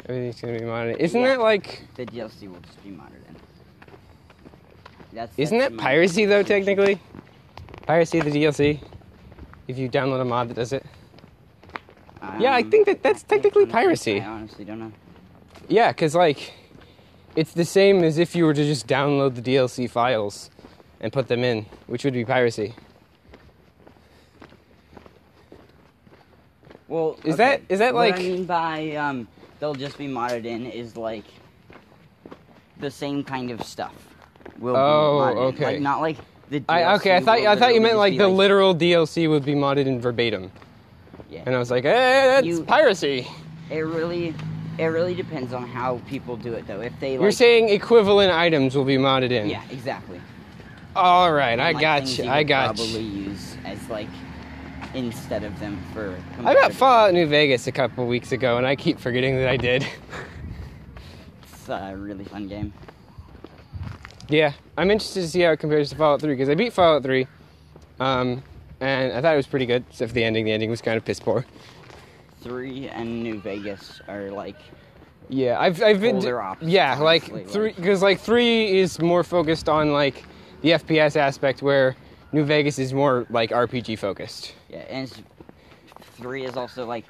everything's 0.08 0.40
gonna 0.40 0.58
be 0.58 0.64
modded. 0.64 0.96
Isn't 0.98 1.20
Yeah. 1.20 1.28
that 1.28 1.40
like? 1.40 1.82
The 1.96 2.04
DLC 2.06 2.48
will 2.48 2.60
just 2.60 2.82
be 2.82 2.90
modded 2.90 3.22
in. 3.28 3.36
That's. 5.12 5.32
Isn't 5.38 5.58
that 5.58 5.76
piracy 5.76 6.24
though? 6.26 6.42
Technically, 6.42 6.98
piracy 7.86 8.20
the 8.20 8.30
DLC. 8.30 8.80
If 9.66 9.78
you 9.78 9.88
download 9.88 10.20
a 10.20 10.24
mod 10.24 10.48
that 10.48 10.54
does 10.54 10.72
it. 10.72 10.84
Yeah, 12.38 12.54
I 12.54 12.60
Um, 12.62 12.70
think 12.70 12.86
that 12.86 13.02
that's 13.02 13.22
technically 13.22 13.62
honestly, 13.64 13.72
piracy. 13.72 14.20
I 14.20 14.26
honestly 14.26 14.64
don't 14.64 14.78
know. 14.78 14.92
Yeah, 15.68 15.92
cause 15.92 16.14
like, 16.14 16.52
it's 17.38 17.52
the 17.52 17.64
same 17.64 18.02
as 18.04 18.18
if 18.18 18.34
you 18.34 18.44
were 18.44 18.54
to 18.54 18.64
just 18.64 18.86
download 18.86 19.34
the 19.34 19.42
DLC 19.42 19.88
files 19.88 20.50
and 21.00 21.12
put 21.12 21.28
them 21.28 21.44
in, 21.44 21.66
which 21.86 22.04
would 22.04 22.14
be 22.14 22.24
piracy. 22.24 22.74
Well, 26.88 27.16
Is 27.24 27.34
okay, 27.34 27.36
that- 27.36 27.60
is 27.68 27.78
that 27.80 27.94
what 27.94 28.00
like- 28.10 28.16
I 28.16 28.22
mean 28.22 28.44
by 28.44 28.92
um, 28.96 29.28
they'll 29.60 29.74
just 29.74 29.98
be 29.98 30.06
modded 30.08 30.44
in 30.46 30.66
is 30.66 30.96
like 30.96 31.24
the 32.80 32.90
same 32.90 33.22
kind 33.24 33.50
of 33.50 33.62
stuff. 33.62 33.94
Will 34.58 34.76
Oh, 34.76 34.80
be 34.80 35.34
modded 35.34 35.48
in. 35.48 35.54
okay. 35.54 35.64
Like 35.74 35.80
not 35.80 36.00
like 36.00 36.16
the. 36.48 36.60
DLC 36.60 36.64
I 36.70 36.94
okay. 36.94 37.16
I 37.16 37.20
thought 37.20 37.38
I 37.38 37.56
thought 37.56 37.74
you 37.74 37.80
meant 37.80 37.98
like 37.98 38.16
the 38.16 38.28
literal 38.28 38.74
DLC 38.74 39.28
would 39.28 39.44
be 39.44 39.54
modded 39.54 39.86
in 39.86 40.00
verbatim, 40.00 40.50
Yeah. 41.30 41.42
and 41.44 41.54
I 41.54 41.58
was 41.58 41.70
like, 41.70 41.84
eh, 41.84 42.26
that's 42.26 42.46
You- 42.46 42.64
piracy. 42.64 43.26
It 43.70 43.80
really, 43.80 44.34
it 44.78 44.86
really 44.86 45.14
depends 45.14 45.52
on 45.52 45.66
how 45.66 45.98
people 46.06 46.36
do 46.36 46.52
it 46.54 46.66
though. 46.66 46.80
If 46.80 46.98
they 47.00 47.18
like, 47.18 47.22
You're 47.22 47.32
saying 47.32 47.68
equivalent 47.70 48.32
items 48.32 48.76
will 48.76 48.84
be 48.84 48.96
modded 48.96 49.30
in. 49.30 49.48
yeah, 49.48 49.62
exactly. 49.70 50.20
All 50.96 51.32
right, 51.32 51.58
I 51.60 51.72
like, 51.72 51.80
got 51.80 52.18
you. 52.18 52.28
I 52.28 52.42
got 52.42 52.76
Probably 52.76 53.00
you. 53.02 53.24
use 53.30 53.56
as 53.64 53.88
like 53.88 54.08
instead 54.94 55.44
of 55.44 55.58
them 55.60 55.78
for. 55.92 56.16
I 56.44 56.54
got 56.54 56.72
Fallout 56.72 57.12
New 57.12 57.26
Vegas 57.26 57.66
a 57.66 57.72
couple 57.72 58.06
weeks 58.06 58.32
ago, 58.32 58.56
and 58.56 58.66
I 58.66 58.74
keep 58.76 58.98
forgetting 58.98 59.36
that 59.36 59.48
I 59.48 59.56
did. 59.56 59.86
It's 61.42 61.68
a 61.68 61.94
really 61.98 62.24
fun 62.24 62.48
game. 62.48 62.72
yeah, 64.30 64.52
I'm 64.78 64.90
interested 64.90 65.20
to 65.20 65.28
see 65.28 65.40
how 65.42 65.50
it 65.50 65.58
compares 65.58 65.90
to 65.90 65.96
Fallout 65.96 66.22
3 66.22 66.32
because 66.32 66.48
I 66.48 66.54
beat 66.54 66.72
Fallout 66.72 67.02
3, 67.02 67.26
um, 68.00 68.42
and 68.80 69.12
I 69.12 69.20
thought 69.20 69.34
it 69.34 69.36
was 69.36 69.46
pretty 69.46 69.66
good, 69.66 69.84
except 69.90 70.08
for 70.08 70.14
the 70.14 70.24
ending. 70.24 70.46
The 70.46 70.52
ending 70.52 70.70
was 70.70 70.80
kind 70.80 70.96
of 70.96 71.04
piss 71.04 71.20
poor. 71.20 71.44
Three 72.40 72.88
and 72.88 73.22
New 73.22 73.40
Vegas 73.40 74.00
are 74.08 74.30
like 74.30 74.56
Yeah, 75.28 75.58
I've 75.60 75.82
I've 75.82 76.00
been 76.00 76.20
yeah 76.60 76.96
like 76.98 77.48
three 77.48 77.72
because 77.72 78.02
like 78.02 78.20
three 78.20 78.78
is 78.78 79.00
more 79.00 79.24
focused 79.24 79.68
on 79.68 79.92
like 79.92 80.24
the 80.62 80.70
FPS 80.70 81.16
aspect 81.16 81.62
where 81.62 81.96
New 82.32 82.44
Vegas 82.44 82.78
is 82.78 82.92
more 82.92 83.26
like 83.30 83.50
RPG 83.50 83.98
focused. 83.98 84.54
yeah, 84.68 84.78
and 84.88 85.04
it's, 85.04 85.22
three 86.16 86.44
is 86.44 86.56
also 86.56 86.86
like 86.86 87.04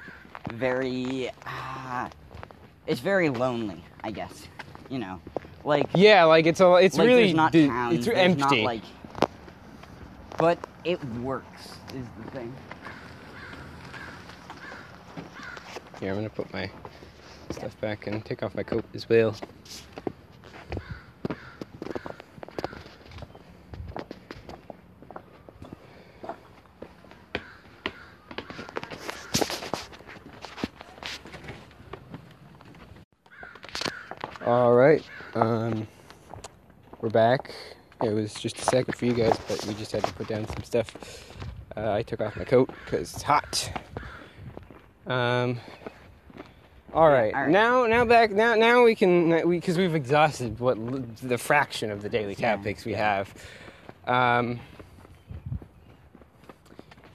very. 0.51 1.29
Uh, 1.45 2.09
it's 2.87 3.01
very 3.01 3.29
lonely, 3.29 3.83
I 4.03 4.11
guess. 4.11 4.47
You 4.89 4.97
know, 4.99 5.21
like 5.63 5.85
Yeah, 5.93 6.23
like 6.23 6.47
it's 6.47 6.59
a 6.61 6.73
it's 6.75 6.97
like 6.97 7.07
really 7.07 7.33
not 7.33 7.51
d- 7.51 7.67
towns, 7.67 7.97
it's 7.97 8.07
empty. 8.07 8.63
Not, 8.63 8.65
like, 8.65 8.81
but 10.37 10.57
it 10.83 11.03
works 11.21 11.73
is 11.93 12.05
the 12.23 12.31
thing. 12.31 12.53
Here, 15.99 16.11
I'm 16.11 16.15
gonna 16.15 16.29
put 16.29 16.53
my 16.53 16.71
stuff 17.51 17.79
back 17.81 18.07
and 18.07 18.23
take 18.23 18.41
off 18.41 18.55
my 18.55 18.63
coat 18.63 18.85
as 18.93 19.09
well. 19.09 19.35
All 34.45 34.73
right, 34.73 35.03
um, 35.35 35.85
we're 37.01 37.09
back. 37.09 37.53
It 38.01 38.13
was 38.13 38.33
just 38.33 38.57
a 38.57 38.61
second 38.61 38.95
for 38.95 39.05
you 39.05 39.13
guys, 39.13 39.37
but 39.49 39.65
we 39.65 39.73
just 39.73 39.91
had 39.91 40.05
to 40.05 40.13
put 40.13 40.29
down 40.29 40.47
some 40.47 40.63
stuff. 40.63 41.33
Uh, 41.75 41.91
I 41.91 42.03
took 42.03 42.21
off 42.21 42.37
my 42.37 42.45
coat 42.45 42.69
because 42.85 43.13
it's 43.13 43.23
hot. 43.23 43.69
Um. 45.05 45.59
All 46.99 47.09
right. 47.09 47.33
all 47.33 47.43
right. 47.43 47.49
Now, 47.49 47.85
now 47.85 48.03
back. 48.03 48.29
Now, 48.29 48.55
now 48.55 48.83
we 48.83 48.93
can 48.93 49.47
we 49.47 49.55
because 49.55 49.77
we've 49.77 49.95
exhausted 49.95 50.59
what 50.59 50.77
the 51.19 51.37
fraction 51.37 51.91
of 51.91 52.01
the 52.01 52.09
daily 52.09 52.35
Yeah, 52.37 52.57
topics 52.57 52.83
we 52.83 52.93
have. 52.93 53.33
Um. 54.05 54.59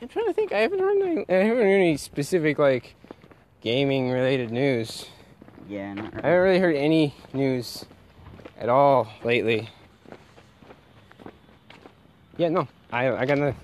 I'm 0.00 0.08
trying 0.08 0.24
to 0.24 0.32
think. 0.32 0.52
I 0.52 0.60
haven't 0.60 0.78
heard 0.78 1.02
any, 1.02 1.24
I 1.28 1.32
haven't 1.34 1.64
heard 1.64 1.66
any 1.66 1.98
specific 1.98 2.58
like 2.58 2.94
gaming 3.60 4.10
related 4.10 4.50
news. 4.50 5.04
Yeah, 5.68 5.92
not 5.92 6.14
I 6.14 6.28
haven't 6.28 6.42
really 6.44 6.60
heard 6.60 6.76
any 6.76 7.14
news 7.34 7.84
at 8.58 8.70
all 8.70 9.12
lately. 9.22 9.68
Yeah, 12.38 12.48
no, 12.48 12.68
I 12.90 13.10
I 13.10 13.26
got 13.26 13.36
nothing. 13.36 13.60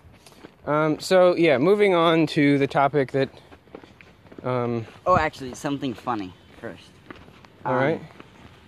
Um, 0.67 1.01
so 1.01 1.35
yeah, 1.35 1.57
moving 1.57 1.95
on 1.95 2.27
to 2.27 2.59
the 2.59 2.67
topic 2.67 3.13
that. 3.13 3.31
Um, 4.45 4.87
Oh, 5.07 5.17
actually, 5.17 5.55
something 5.55 5.95
funny 5.95 6.33
first. 6.61 6.85
all 7.65 7.75
Um, 7.75 7.79
right. 7.79 8.01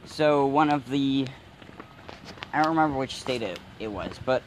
So 0.04 0.46
one 0.46 0.70
of 0.70 0.88
the, 0.90 1.26
I 2.52 2.58
don't 2.58 2.68
remember 2.70 2.98
which 2.98 3.16
state 3.16 3.42
it, 3.42 3.58
it 3.78 3.88
was, 3.88 4.18
but 4.24 4.42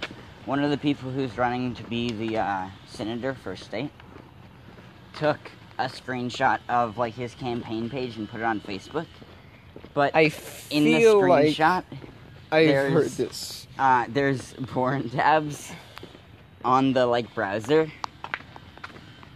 one 0.46 0.64
of 0.64 0.70
the 0.70 0.78
people 0.78 1.10
who's 1.10 1.38
running 1.38 1.74
to 1.76 1.84
be 1.84 2.12
the 2.12 2.38
uh, 2.38 2.68
senator 2.88 3.34
for 3.34 3.56
state 3.56 3.90
took 5.16 5.40
a 5.80 5.86
screenshot 5.86 6.60
of 6.70 6.98
like 6.98 7.14
his 7.16 7.34
campaign 7.34 7.90
page 7.90 8.18
and 8.18 8.30
put 8.30 8.42
it 8.42 8.44
on 8.44 8.60
Facebook. 8.62 9.08
But 9.94 10.14
I 10.16 10.32
in 10.70 10.84
the 10.84 10.98
feel 11.00 11.28
like 11.28 11.48
screenshot, 11.56 11.84
I've 12.52 12.70
heard 12.70 13.10
this. 13.12 13.66
uh, 13.80 14.06
there's 14.10 14.54
porn 14.68 15.10
tabs 15.10 15.72
on 16.64 16.94
the 16.94 17.06
like 17.08 17.34
browser. 17.34 17.92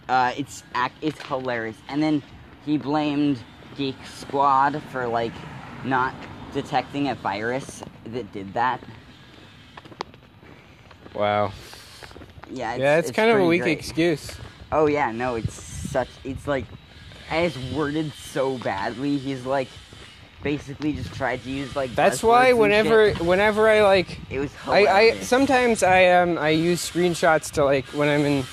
Uh, 0.10 0.34
it's 0.36 0.64
it's 1.02 1.22
hilarious. 1.28 1.78
And 1.88 2.02
then 2.02 2.24
he 2.66 2.78
blamed 2.78 3.40
Geek 3.78 3.96
Squad 4.06 4.82
for 4.92 5.08
like 5.08 5.34
not 5.86 6.16
detecting 6.52 7.10
a 7.10 7.16
virus 7.16 7.84
that 8.06 8.32
did 8.34 8.54
that. 8.56 8.82
Wow. 11.14 11.54
Yeah, 12.52 12.74
it's, 12.74 12.80
yeah, 12.80 12.98
it's, 12.98 13.12
kind 13.12 13.30
of 13.30 13.40
a 13.40 13.46
weak 13.46 13.62
great. 13.62 13.78
excuse. 13.78 14.36
Oh 14.72 14.88
yeah, 14.88 15.12
no, 15.12 15.36
it's 15.36 15.54
such. 15.54 16.10
It's 16.24 16.48
like, 16.48 16.66
it's 17.32 17.58
worded 17.72 18.12
so 18.14 18.58
badly. 18.58 19.18
He's 19.18 19.46
like, 19.46 19.68
basically 20.42 20.94
just 20.94 21.14
tried 21.14 21.44
to 21.44 21.52
use 21.52 21.76
like. 21.76 21.94
That's 21.94 22.24
why 22.24 22.54
whenever 22.54 23.14
whenever 23.16 23.70
I 23.70 23.84
like 23.84 24.20
it 24.32 24.40
was 24.40 24.54
Hilarious. 24.64 24.90
I, 24.90 25.00
I 25.00 25.20
sometimes 25.20 25.84
I 25.84 26.08
um 26.08 26.40
I 26.40 26.50
use 26.50 26.90
screenshots 26.90 27.52
to 27.52 27.66
like 27.66 27.86
when 27.88 28.10
I'm 28.10 28.26
in 28.26 28.44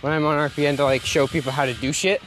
when 0.00 0.12
I'm 0.12 0.24
on 0.24 0.36
RPN 0.50 0.76
to 0.76 0.84
like 0.84 1.02
show 1.02 1.26
people 1.26 1.52
how 1.52 1.64
to 1.64 1.74
do 1.74 1.92
shit, 1.92 2.20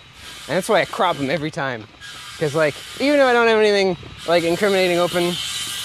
and 0.47 0.57
that's 0.57 0.69
why 0.69 0.81
I 0.81 0.85
crop 0.85 1.17
them 1.17 1.29
every 1.29 1.51
time, 1.51 1.85
because 2.33 2.55
like 2.55 2.75
even 2.99 3.17
though 3.17 3.27
I 3.27 3.33
don't 3.33 3.47
have 3.47 3.59
anything 3.59 3.97
like 4.27 4.43
incriminating 4.43 4.99
open, 4.99 5.33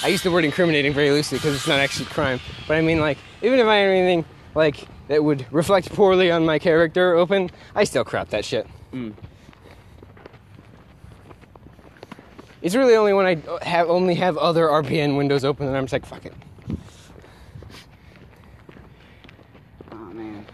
I 0.03 0.09
use 0.09 0.23
the 0.23 0.31
word 0.31 0.45
incriminating 0.45 0.93
very 0.93 1.11
loosely 1.11 1.39
because 1.39 1.55
it's 1.55 1.69
not 1.69 1.79
actually 1.79 2.07
crime, 2.07 2.41
but 2.67 2.77
I 2.77 2.81
mean 2.81 3.01
like 3.01 3.19
even 3.43 3.59
if 3.59 3.67
I 3.67 3.77
have 3.77 3.91
anything 3.91 4.25
like 4.55 4.87
that 5.09 5.25
would 5.25 5.47
reflect 5.51 5.93
poorly 5.93 6.31
on 6.31 6.45
my 6.45 6.59
character 6.59 7.15
open, 7.15 7.51
I 7.75 7.85
still 7.85 8.05
crop 8.05 8.29
that 8.31 8.45
shit. 8.45 8.67
Mm. 8.93 9.15
It's 12.61 12.75
really 12.75 12.97
only 12.97 13.13
when 13.13 13.27
I 13.27 13.65
have 13.65 13.89
only 13.89 14.15
have 14.17 14.37
other 14.37 14.67
RPN 14.67 15.17
windows 15.17 15.45
open 15.45 15.67
that 15.67 15.77
I'm 15.77 15.85
just 15.85 15.93
like 15.93 16.07
fuck 16.07 16.27
it. 16.27 16.35
Oh 19.93 19.97
man. 20.13 20.45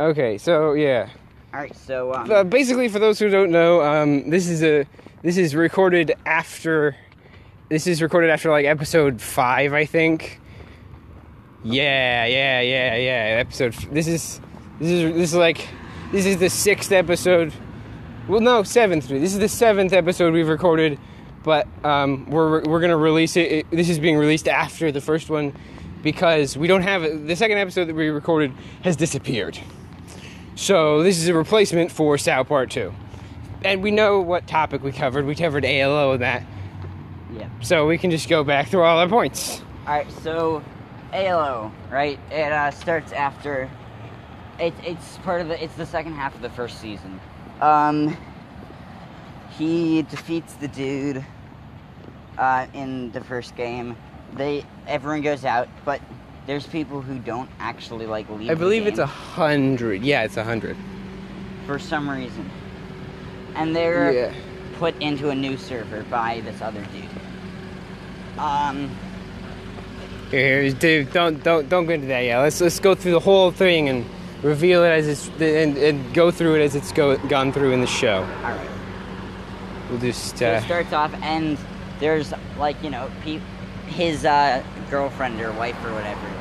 Okay, 0.00 0.38
so 0.38 0.72
yeah. 0.72 1.08
All 1.52 1.60
right, 1.60 1.76
so 1.76 2.14
um, 2.14 2.30
Uh, 2.30 2.42
basically, 2.44 2.88
for 2.88 2.98
those 2.98 3.18
who 3.18 3.28
don't 3.28 3.50
know, 3.50 3.82
um, 3.82 4.30
this 4.30 4.48
is 4.48 4.62
a 4.62 4.86
this 5.22 5.36
is 5.36 5.54
recorded 5.54 6.12
after 6.24 6.96
this 7.68 7.86
is 7.86 8.00
recorded 8.00 8.30
after 8.30 8.50
like 8.50 8.64
episode 8.64 9.20
five, 9.20 9.72
I 9.74 9.84
think. 9.84 10.40
Yeah, 11.62 12.24
yeah, 12.24 12.60
yeah, 12.62 12.96
yeah. 12.96 13.40
Episode. 13.40 13.74
f- 13.74 13.90
This 13.90 14.08
is 14.08 14.40
this 14.80 14.88
is 14.90 15.12
this 15.14 15.30
is 15.32 15.34
like 15.34 15.68
this 16.12 16.24
is 16.24 16.38
the 16.38 16.48
sixth 16.48 16.92
episode. 16.92 17.52
Well, 18.26 18.40
no, 18.40 18.62
seventh. 18.62 19.08
This 19.08 19.34
is 19.34 19.38
the 19.38 19.48
seventh 19.48 19.92
episode 19.92 20.32
we've 20.32 20.48
recorded, 20.48 20.98
but 21.42 21.66
um, 21.84 22.30
we're 22.30 22.62
we're 22.62 22.80
gonna 22.80 22.96
release 22.96 23.36
it. 23.36 23.52
it. 23.52 23.70
This 23.70 23.90
is 23.90 23.98
being 23.98 24.16
released 24.16 24.48
after 24.48 24.90
the 24.90 25.00
first 25.02 25.28
one 25.28 25.52
because 26.02 26.56
we 26.56 26.66
don't 26.68 26.82
have 26.82 27.26
the 27.26 27.36
second 27.36 27.58
episode 27.58 27.84
that 27.86 27.94
we 27.94 28.08
recorded 28.08 28.52
has 28.82 28.96
disappeared. 28.96 29.58
So 30.60 31.02
this 31.02 31.16
is 31.16 31.26
a 31.28 31.32
replacement 31.32 31.90
for 31.90 32.18
SAO 32.18 32.44
Part 32.44 32.68
Two, 32.70 32.92
and 33.64 33.82
we 33.82 33.90
know 33.90 34.20
what 34.20 34.46
topic 34.46 34.82
we 34.82 34.92
covered. 34.92 35.24
We 35.24 35.34
covered 35.34 35.64
ALO 35.64 36.12
and 36.12 36.20
that, 36.22 36.42
Yeah. 37.32 37.48
so 37.62 37.86
we 37.86 37.96
can 37.96 38.10
just 38.10 38.28
go 38.28 38.44
back 38.44 38.68
through 38.68 38.82
all 38.82 38.98
our 38.98 39.08
points. 39.08 39.62
Alright, 39.86 40.12
so 40.22 40.62
ALO, 41.14 41.72
right? 41.90 42.18
It 42.30 42.52
uh, 42.52 42.72
starts 42.72 43.10
after. 43.12 43.70
It, 44.58 44.74
it's 44.84 45.16
part 45.24 45.40
of 45.40 45.48
the. 45.48 45.64
It's 45.64 45.74
the 45.76 45.86
second 45.86 46.12
half 46.12 46.34
of 46.34 46.42
the 46.42 46.50
first 46.50 46.78
season. 46.78 47.18
Um, 47.62 48.14
he 49.56 50.02
defeats 50.02 50.52
the 50.56 50.68
dude 50.68 51.24
uh, 52.36 52.66
in 52.74 53.12
the 53.12 53.22
first 53.24 53.56
game. 53.56 53.96
They 54.34 54.66
everyone 54.86 55.22
goes 55.22 55.46
out, 55.46 55.70
but 55.86 56.02
there's 56.50 56.66
people 56.66 57.00
who 57.00 57.16
don't 57.20 57.48
actually 57.60 58.06
like 58.06 58.28
leave. 58.28 58.50
I 58.50 58.54
believe 58.54 58.88
it's 58.88 58.98
a 58.98 59.06
hundred. 59.06 60.02
Yeah, 60.02 60.24
it's 60.24 60.36
a 60.36 60.42
hundred. 60.42 60.76
for 61.64 61.78
some 61.78 62.10
reason, 62.10 62.50
and 63.54 63.76
they're 63.76 64.12
Yeah. 64.12 64.32
put 64.76 65.00
into 65.00 65.28
a 65.30 65.34
new 65.34 65.56
server 65.56 66.02
by 66.10 66.40
this 66.40 66.60
other 66.60 66.84
dude. 66.92 68.36
Um. 68.36 68.90
Here, 70.32 70.72
dude, 70.72 71.12
don't 71.12 71.40
don't 71.44 71.68
don't 71.68 71.86
go 71.86 71.92
into 71.92 72.08
that 72.08 72.24
yet. 72.24 72.38
Let's 72.40 72.60
let's 72.60 72.80
go 72.80 72.96
through 72.96 73.12
the 73.12 73.20
whole 73.20 73.52
thing 73.52 73.88
and 73.88 74.04
reveal 74.42 74.82
it 74.82 74.88
as 74.88 75.06
it's 75.06 75.28
and, 75.40 75.76
and 75.78 76.12
go 76.14 76.32
through 76.32 76.56
it 76.56 76.64
as 76.64 76.74
it's 76.74 76.90
go, 76.90 77.16
gone 77.28 77.52
through 77.52 77.70
in 77.70 77.80
the 77.80 77.86
show. 77.86 78.26
All 78.42 78.50
right. 78.50 78.70
We'll 79.88 80.00
just 80.00 80.36
So 80.36 80.48
uh, 80.48 80.56
it 80.56 80.64
starts 80.64 80.92
off, 80.92 81.14
and 81.22 81.56
there's 82.00 82.34
like 82.58 82.82
you 82.82 82.90
know, 82.90 83.08
pe- 83.22 83.40
his 83.86 84.24
uh, 84.24 84.64
girlfriend 84.90 85.40
or 85.40 85.52
wife 85.52 85.76
or 85.84 85.92
whatever. 85.94 86.39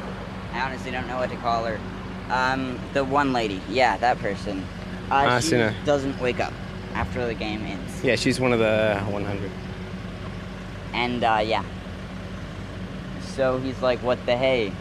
I 0.59 0.65
honestly 0.65 0.91
don't 0.91 1.07
know 1.07 1.17
what 1.17 1.29
to 1.29 1.37
call 1.37 1.63
her. 1.65 1.79
Um, 2.29 2.77
the 2.93 3.03
one 3.05 3.31
lady, 3.33 3.61
yeah, 3.69 3.97
that 3.97 4.19
person. 4.19 4.65
Uh, 5.09 5.39
she 5.39 5.53
Asuna. 5.55 5.73
doesn't 5.85 6.19
wake 6.19 6.39
up 6.39 6.53
after 6.93 7.25
the 7.25 7.33
game 7.33 7.61
ends, 7.65 8.03
yeah, 8.03 8.15
she's 8.15 8.39
one 8.39 8.51
of 8.51 8.59
the 8.59 8.99
100. 9.09 9.51
and 10.93 11.23
uh, 11.23 11.41
yeah. 11.43 11.63
So 13.35 13.57
he's 13.59 13.81
like, 13.81 13.99
"What 14.03 14.23
the 14.25 14.35
hey?" 14.35 14.71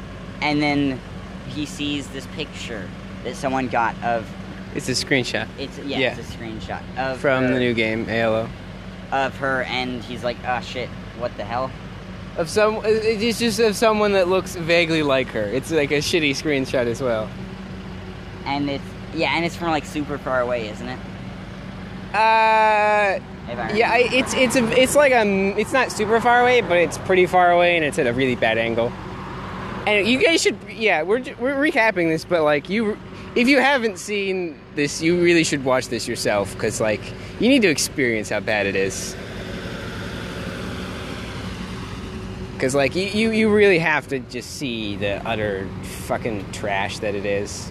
And 0.43 0.61
then 0.61 1.01
he 1.49 1.65
sees 1.65 2.09
this 2.09 2.27
picture 2.35 2.89
that 3.25 3.37
someone 3.37 3.69
got 3.69 3.95
of 4.03 4.29
It's 4.75 4.89
a 4.89 4.93
screenshot 4.93 5.49
it's 5.59 5.79
yeah, 5.79 5.99
Yeah. 5.99 6.17
it's 6.19 6.29
a 6.29 6.33
screenshot 6.37 6.83
of 6.99 7.19
from 7.21 7.45
her, 7.45 7.53
the 7.55 7.59
new 7.59 7.73
game 7.75 8.07
ALO. 8.09 8.49
of 9.13 9.37
her, 9.39 9.63
and 9.63 10.03
he's 10.03 10.25
like, 10.25 10.37
"Ah, 10.45 10.61
shit, 10.61 10.89
what 11.19 11.35
the 11.37 11.45
hell?" 11.45 11.71
Of 12.39 12.49
some, 12.49 12.81
it's 12.85 13.41
just 13.41 13.59
of 13.59 13.75
someone 13.75 14.13
that 14.13 14.29
looks 14.29 14.55
vaguely 14.55 15.03
like 15.03 15.27
her. 15.29 15.43
It's 15.43 15.73
like 15.73 15.91
a 15.91 15.99
shitty 15.99 16.31
screenshot 16.31 16.87
as 16.87 17.03
well. 17.03 17.29
And 18.45 18.71
it's 18.71 18.85
yeah, 19.15 19.35
and 19.35 19.45
it's 19.45 19.57
from 19.57 19.71
like 19.71 19.85
super 19.85 20.19
far 20.19 20.41
away, 20.41 20.69
isn't 20.69 20.89
it? 20.89 20.99
Uh, 22.15 23.19
yeah, 23.75 23.91
I, 23.91 24.09
it's 24.13 24.35
it's 24.35 24.55
a, 24.55 24.65
it's 24.81 24.95
like 24.95 25.13
um, 25.13 25.59
it's 25.59 25.73
not 25.73 25.91
super 25.91 26.21
far 26.21 26.41
away, 26.41 26.61
but 26.61 26.79
it's 26.79 26.97
pretty 26.99 27.27
far 27.27 27.51
away, 27.51 27.77
and 27.77 27.85
it's 27.85 27.99
at 27.99 28.07
a 28.07 28.13
really 28.13 28.37
bad 28.37 28.57
angle. 28.57 28.93
And 29.87 30.07
you 30.07 30.23
guys 30.23 30.41
should, 30.41 30.57
yeah, 30.71 31.03
we're 31.03 31.25
we're 31.41 31.57
recapping 31.57 32.09
this, 32.09 32.25
but 32.25 32.45
like 32.45 32.71
you, 32.71 32.97
if 33.35 33.49
you 33.49 33.59
haven't 33.59 33.99
seen 33.99 34.59
this, 34.75 35.03
you 35.03 35.21
really 35.21 35.45
should 35.45 35.65
watch 35.65 35.89
this 35.89 36.07
yourself, 36.07 36.55
because 36.55 36.81
like 36.81 37.01
you 37.41 37.49
need 37.49 37.63
to 37.63 37.69
experience 37.69 38.29
how 38.29 38.41
bad 38.41 38.67
it 38.67 38.77
is. 38.77 39.17
Because 42.59 42.75
like 42.75 42.97
you, 42.97 43.05
you 43.05 43.31
you 43.31 43.49
really 43.55 43.79
have 43.79 44.09
to 44.09 44.19
just 44.19 44.57
see 44.57 44.97
the 44.97 45.25
utter 45.25 45.69
fucking 46.09 46.51
trash 46.51 46.99
that 46.99 47.15
it 47.15 47.25
is. 47.25 47.71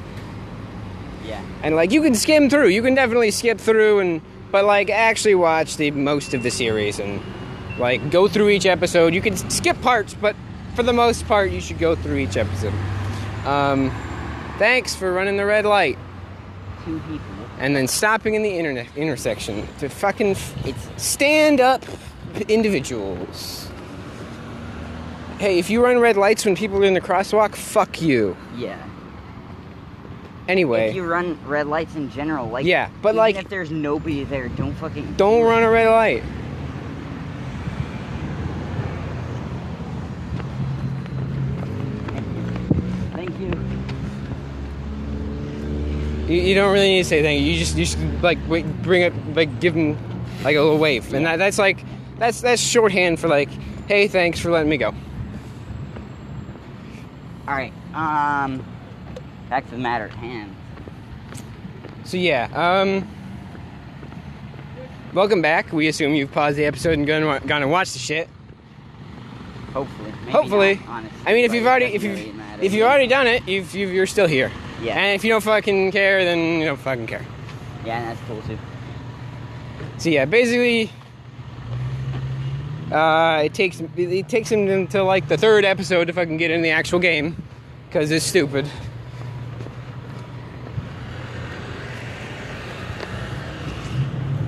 yeah, 1.25 1.43
And 1.61 1.75
like 1.75 1.91
you 1.91 2.01
can 2.01 2.15
skim 2.15 2.49
through, 2.49 2.69
you 2.69 2.81
can 2.81 2.95
definitely 2.95 3.31
skip 3.31 3.59
through 3.59 3.99
and 3.99 4.21
but 4.49 4.63
like 4.63 4.89
actually 4.89 5.35
watch 5.35 5.75
the 5.75 5.91
most 5.91 6.33
of 6.33 6.41
the 6.41 6.49
series 6.49 6.99
and 6.99 7.21
like 7.77 8.09
go 8.11 8.29
through 8.29 8.47
each 8.47 8.65
episode. 8.65 9.13
You 9.13 9.21
can 9.21 9.35
skip 9.35 9.79
parts, 9.81 10.13
but 10.13 10.37
for 10.73 10.83
the 10.83 10.93
most 10.93 11.27
part 11.27 11.51
you 11.51 11.59
should 11.59 11.79
go 11.79 11.93
through 11.95 12.19
each 12.19 12.37
episode. 12.37 12.73
Um 13.45 13.91
thanks 14.57 14.95
for 14.95 15.11
running 15.11 15.35
the 15.35 15.45
red 15.45 15.65
light 15.65 15.97
two 16.85 16.99
people. 17.01 17.19
and 17.59 17.75
then 17.75 17.87
stopping 17.89 18.35
in 18.35 18.41
the 18.41 18.57
internet 18.57 18.87
intersection 18.95 19.67
to 19.79 19.89
fucking 19.89 20.31
f- 20.31 20.65
It's 20.65 21.03
stand 21.03 21.59
up 21.59 21.83
individuals. 22.47 23.66
Hey, 25.39 25.59
if 25.59 25.69
you 25.69 25.83
run 25.83 25.99
red 25.99 26.17
lights 26.17 26.45
when 26.45 26.55
people 26.55 26.77
are 26.79 26.83
in 26.83 26.93
the 26.95 27.01
crosswalk, 27.01 27.55
fuck 27.55 28.01
you. 28.01 28.35
yeah. 28.55 28.83
Anyway, 30.47 30.87
If 30.89 30.95
you 30.95 31.03
run 31.03 31.37
red 31.45 31.67
lights 31.67 31.95
in 31.95 32.09
general, 32.09 32.47
like 32.47 32.65
Yeah, 32.65 32.89
but, 33.01 33.15
like- 33.15 33.35
if 33.35 33.49
there's 33.49 33.69
nobody 33.69 34.23
there, 34.23 34.47
don't 34.47 34.73
fucking 34.75 35.15
don't 35.17 35.43
run 35.43 35.61
a 35.61 35.69
red 35.69 35.89
light. 35.89 36.23
Thank 43.13 43.31
you. 43.39 43.51
You, 46.33 46.41
you 46.41 46.55
don't 46.55 46.71
really 46.73 46.89
need 46.89 47.03
to 47.03 47.09
say 47.09 47.21
thank 47.21 47.41
you. 47.41 47.51
You 47.51 47.59
just 47.59 47.77
you 47.77 47.85
just 47.85 47.97
like 48.21 48.37
wait, 48.47 48.65
bring 48.83 49.01
it 49.01 49.13
like 49.35 49.59
give 49.59 49.73
them 49.73 49.97
like 50.43 50.55
a 50.55 50.61
little 50.61 50.77
wave, 50.77 51.13
and 51.13 51.25
that, 51.25 51.37
that's 51.37 51.57
like 51.57 51.83
that's 52.19 52.41
that's 52.41 52.61
shorthand 52.61 53.19
for 53.19 53.27
like 53.27 53.49
hey 53.87 54.07
thanks 54.07 54.39
for 54.39 54.51
letting 54.51 54.69
me 54.69 54.77
go. 54.77 54.93
All 57.47 57.53
right. 57.55 57.71
Um, 57.93 58.63
back 59.49 59.65
to 59.65 59.71
the 59.71 59.77
matter 59.77 60.05
at 60.05 60.11
hand. 60.11 60.53
So 62.03 62.17
yeah, 62.17 62.49
um, 62.53 63.07
welcome 65.13 65.41
back. 65.41 65.71
We 65.71 65.87
assume 65.87 66.13
you've 66.13 66.31
paused 66.31 66.57
the 66.57 66.65
episode 66.65 66.93
and 66.93 67.07
gone 67.07 67.45
gone 67.47 67.61
and 67.61 67.71
watched 67.71 67.93
the 67.93 67.99
shit. 67.99 68.29
Hopefully. 69.73 70.11
Maybe 70.21 70.31
Hopefully. 70.31 70.75
not, 70.75 70.87
honestly, 70.87 71.19
I 71.25 71.33
mean, 71.33 71.45
if 71.45 71.53
you've 71.53 71.65
already 71.65 71.85
if 71.85 72.03
you've 72.03 72.35
if 72.61 72.73
you've 72.73 72.85
already 72.85 73.07
done 73.07 73.27
it, 73.27 73.47
you've, 73.47 73.73
you've 73.75 73.93
you're 73.93 74.07
still 74.07 74.27
here. 74.27 74.51
Yeah. 74.81 74.97
And 74.97 75.15
if 75.15 75.23
you 75.23 75.31
don't 75.31 75.41
fucking 75.43 75.91
care, 75.91 76.23
then 76.23 76.59
you 76.59 76.65
don't 76.65 76.79
fucking 76.79 77.07
care. 77.07 77.25
yeah, 77.85 78.03
that's 78.05 78.19
cool 78.27 78.41
too. 78.41 78.57
So 79.97 80.09
yeah, 80.09 80.25
basically, 80.25 80.91
uh, 82.91 83.41
it 83.43 83.53
takes 83.53 83.81
it 83.97 84.29
takes 84.29 84.51
him 84.51 84.67
until 84.69 85.05
like 85.05 85.27
the 85.27 85.37
third 85.37 85.65
episode 85.65 86.09
if 86.09 86.17
I 86.17 86.25
can 86.25 86.37
get 86.37 86.51
in 86.51 86.61
the 86.61 86.69
actual 86.69 86.99
game, 86.99 87.35
because 87.87 88.11
it's 88.11 88.25
stupid. 88.25 88.69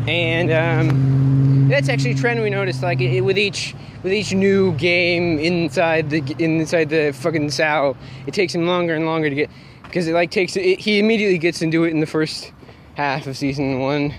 And 0.07 0.51
um, 0.51 1.67
that's 1.69 1.89
actually 1.89 2.11
a 2.11 2.15
trend 2.15 2.41
we 2.41 2.49
noticed. 2.49 2.81
Like 2.81 3.01
it, 3.01 3.21
with 3.21 3.37
each 3.37 3.75
with 4.03 4.13
each 4.13 4.33
new 4.33 4.71
game 4.73 5.37
inside 5.39 6.09
the 6.09 6.23
inside 6.39 6.89
the 6.89 7.11
fucking 7.11 7.51
SAO, 7.51 7.95
it 8.25 8.33
takes 8.33 8.55
him 8.55 8.65
longer 8.65 8.95
and 8.95 9.05
longer 9.05 9.29
to 9.29 9.35
get 9.35 9.49
because 9.83 10.07
it 10.07 10.13
like 10.13 10.31
takes 10.31 10.55
it, 10.55 10.79
he 10.79 10.99
immediately 10.99 11.37
gets 11.37 11.61
into 11.61 11.83
it 11.83 11.89
in 11.89 11.99
the 11.99 12.07
first 12.07 12.53
half 12.95 13.27
of 13.27 13.35
season 13.35 13.79
one. 13.79 14.13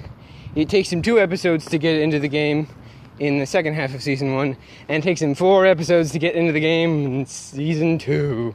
It 0.54 0.68
takes 0.68 0.92
him 0.92 1.00
two 1.00 1.18
episodes 1.18 1.64
to 1.66 1.78
get 1.78 2.00
into 2.00 2.18
the 2.18 2.28
game 2.28 2.68
in 3.20 3.38
the 3.38 3.46
second 3.46 3.74
half 3.74 3.94
of 3.94 4.02
season 4.02 4.35
one, 4.35 4.56
and 4.88 5.02
it 5.02 5.06
takes 5.06 5.20
him 5.22 5.35
four 5.35 5.66
episodes 5.66 6.11
to 6.12 6.18
get 6.18 6.35
into 6.35 6.52
the 6.52 6.61
game 6.61 7.04
in 7.06 7.26
season 7.26 7.98
two. 7.98 8.54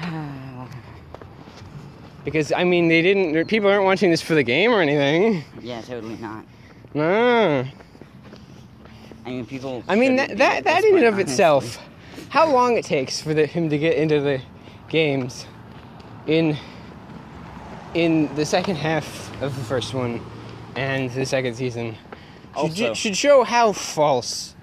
Because 2.24 2.52
I 2.52 2.64
mean, 2.64 2.88
they 2.88 3.02
didn't. 3.02 3.48
People 3.48 3.68
aren't 3.68 3.84
watching 3.84 4.10
this 4.10 4.22
for 4.22 4.34
the 4.34 4.42
game 4.42 4.72
or 4.72 4.80
anything. 4.80 5.44
Yeah, 5.60 5.82
totally 5.82 6.16
not. 6.16 6.46
No. 6.94 7.66
I 9.26 9.28
mean, 9.28 9.44
people. 9.44 9.84
I 9.88 9.94
mean 9.94 10.16
that 10.16 10.38
that 10.38 10.64
that 10.64 10.84
in 10.84 10.96
and 10.96 11.04
of 11.04 11.14
honestly. 11.14 11.32
itself, 11.32 11.78
how 12.30 12.50
long 12.50 12.78
it 12.78 12.84
takes 12.86 13.20
for 13.20 13.34
the, 13.34 13.44
him 13.44 13.68
to 13.68 13.76
get 13.76 13.98
into 13.98 14.22
the 14.22 14.40
games 14.88 15.44
in 16.26 16.56
in 17.92 18.34
the 18.36 18.46
second 18.46 18.76
half 18.76 19.30
of 19.42 19.54
the 19.56 19.64
first 19.64 19.92
one 19.92 20.24
and 20.76 21.10
the 21.10 21.26
second 21.26 21.54
season 21.54 21.94
Also- 22.56 22.94
should 22.94 23.16
show 23.16 23.44
how 23.44 23.72
false 23.72 24.54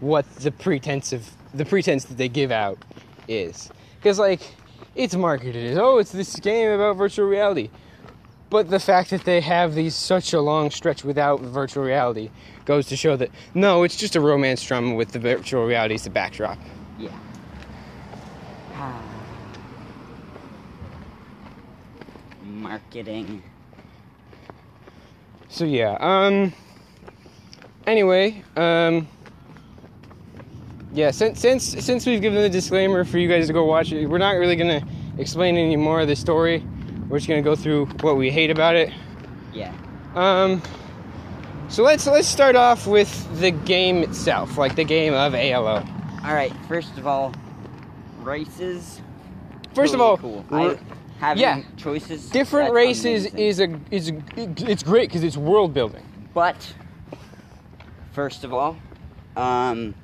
what 0.00 0.24
the 0.36 0.50
pretense 0.50 1.12
of 1.12 1.28
the 1.52 1.64
pretense 1.64 2.04
that 2.04 2.16
they 2.16 2.28
give 2.28 2.50
out 2.52 2.78
is 3.28 3.70
because 3.96 4.18
like 4.18 4.40
it's 4.94 5.14
marketed 5.14 5.72
as 5.72 5.78
oh 5.78 5.98
it's 5.98 6.12
this 6.12 6.36
game 6.36 6.70
about 6.70 6.96
virtual 6.96 7.26
reality 7.26 7.68
but 8.50 8.68
the 8.68 8.80
fact 8.80 9.10
that 9.10 9.24
they 9.24 9.40
have 9.40 9.74
these 9.76 9.94
such 9.94 10.32
a 10.32 10.40
long 10.40 10.70
stretch 10.72 11.04
without 11.04 11.40
virtual 11.40 11.84
reality 11.84 12.30
goes 12.64 12.86
to 12.88 12.96
show 12.96 13.16
that 13.16 13.30
no, 13.54 13.84
it's 13.84 13.96
just 13.96 14.16
a 14.16 14.20
romance 14.20 14.62
drama 14.64 14.94
with 14.96 15.12
the 15.12 15.20
virtual 15.20 15.64
reality 15.66 15.94
as 15.94 16.02
the 16.02 16.10
backdrop. 16.10 16.58
Yeah. 16.98 17.10
Marketing. 22.44 23.42
So 25.48 25.64
yeah, 25.64 25.96
um 26.00 26.52
anyway, 27.90 28.42
um 28.56 29.08
yeah, 30.92 31.10
since 31.10 31.40
since 31.40 31.64
since 31.64 32.06
we've 32.06 32.20
given 32.20 32.42
the 32.42 32.48
disclaimer 32.48 33.04
for 33.04 33.18
you 33.18 33.28
guys 33.28 33.46
to 33.46 33.52
go 33.52 33.64
watch 33.64 33.92
it, 33.92 34.06
we're 34.06 34.18
not 34.18 34.32
really 34.32 34.56
gonna 34.56 34.82
explain 35.18 35.56
any 35.56 35.76
more 35.76 36.00
of 36.00 36.08
the 36.08 36.16
story. 36.16 36.64
We're 37.08 37.18
just 37.18 37.28
gonna 37.28 37.42
go 37.42 37.54
through 37.54 37.86
what 38.00 38.16
we 38.16 38.30
hate 38.30 38.50
about 38.50 38.76
it. 38.76 38.92
Yeah. 39.52 39.72
Um, 40.14 40.62
so 41.68 41.84
let's 41.84 42.06
let's 42.06 42.26
start 42.26 42.56
off 42.56 42.86
with 42.86 43.40
the 43.40 43.52
game 43.52 44.02
itself, 44.02 44.58
like 44.58 44.74
the 44.74 44.84
game 44.84 45.14
of 45.14 45.34
ALO. 45.34 45.84
All 46.24 46.34
right. 46.34 46.52
First 46.66 46.98
of 46.98 47.06
all, 47.06 47.32
races. 48.22 49.00
First 49.74 49.94
of 49.94 50.00
all, 50.00 50.16
cool. 50.16 50.44
I, 50.50 50.76
having 51.20 51.42
yeah, 51.42 51.62
choices. 51.76 52.28
different 52.30 52.72
races 52.72 53.26
amazing. 53.32 53.38
is 53.38 53.60
a 53.60 53.80
is 53.90 54.10
a, 54.10 54.70
it's 54.70 54.82
great 54.82 55.08
because 55.08 55.22
it's 55.22 55.36
world 55.36 55.72
building. 55.72 56.04
But 56.34 56.74
first 58.12 58.44
of 58.44 58.52
all, 58.52 58.76
um, 59.36 59.94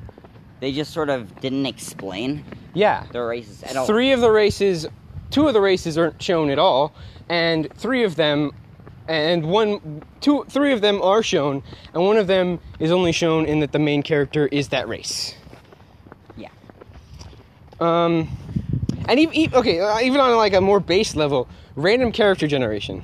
they 0.60 0.72
just 0.72 0.92
sort 0.92 1.10
of 1.10 1.40
didn't 1.40 1.66
explain 1.66 2.44
Yeah, 2.74 3.04
the 3.12 3.22
races 3.22 3.62
at 3.62 3.76
all. 3.76 3.86
three 3.86 4.12
of 4.12 4.20
the 4.20 4.30
races, 4.30 4.86
two 5.30 5.46
of 5.48 5.54
the 5.54 5.60
races 5.60 5.98
aren't 5.98 6.22
shown 6.22 6.50
at 6.50 6.58
all, 6.58 6.92
and 7.28 7.72
three 7.74 8.04
of 8.04 8.16
them, 8.16 8.52
and 9.08 9.44
one, 9.46 10.02
two, 10.20 10.44
three 10.48 10.72
of 10.72 10.80
them 10.80 11.00
are 11.02 11.22
shown, 11.22 11.62
and 11.94 12.04
one 12.04 12.16
of 12.16 12.26
them 12.26 12.58
is 12.78 12.90
only 12.90 13.12
shown 13.12 13.44
in 13.46 13.60
that 13.60 13.72
the 13.72 13.78
main 13.78 14.02
character 14.02 14.46
is 14.48 14.68
that 14.68 14.88
race. 14.88 15.34
Yeah. 16.36 16.48
Um, 17.80 18.28
and 19.08 19.20
even, 19.20 19.54
okay, 19.54 19.80
uh, 19.80 20.00
even 20.00 20.20
on 20.20 20.34
like 20.36 20.54
a 20.54 20.60
more 20.60 20.80
base 20.80 21.14
level, 21.14 21.48
random 21.74 22.12
character 22.12 22.46
generation. 22.46 23.02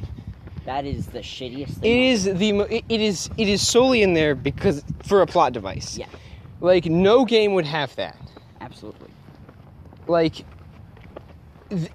That 0.64 0.84
is 0.84 1.06
the 1.06 1.18
shittiest 1.20 1.70
It 1.70 1.74
thing. 1.80 2.02
is 2.04 2.24
the 2.24 2.52
mo- 2.52 2.64
it 2.70 2.84
it 2.88 3.00
is 3.00 3.28
it 3.36 3.48
is 3.48 3.66
solely 3.66 4.02
in 4.02 4.14
there 4.14 4.34
because 4.34 4.84
for 5.04 5.22
a 5.22 5.26
plot 5.26 5.52
device. 5.52 5.98
Yeah. 5.98 6.06
Like 6.60 6.86
no 6.86 7.24
game 7.24 7.54
would 7.54 7.66
have 7.66 7.94
that. 7.96 8.16
Absolutely. 8.60 9.08
like 10.06 10.44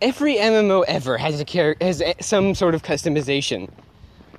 every 0.01 0.35
MMO 0.37 0.83
ever 0.87 1.17
has 1.17 1.39
a 1.39 1.45
char- 1.45 1.75
has 1.81 2.01
a- 2.01 2.15
some 2.21 2.55
sort 2.55 2.73
of 2.75 2.83
customization. 2.83 3.69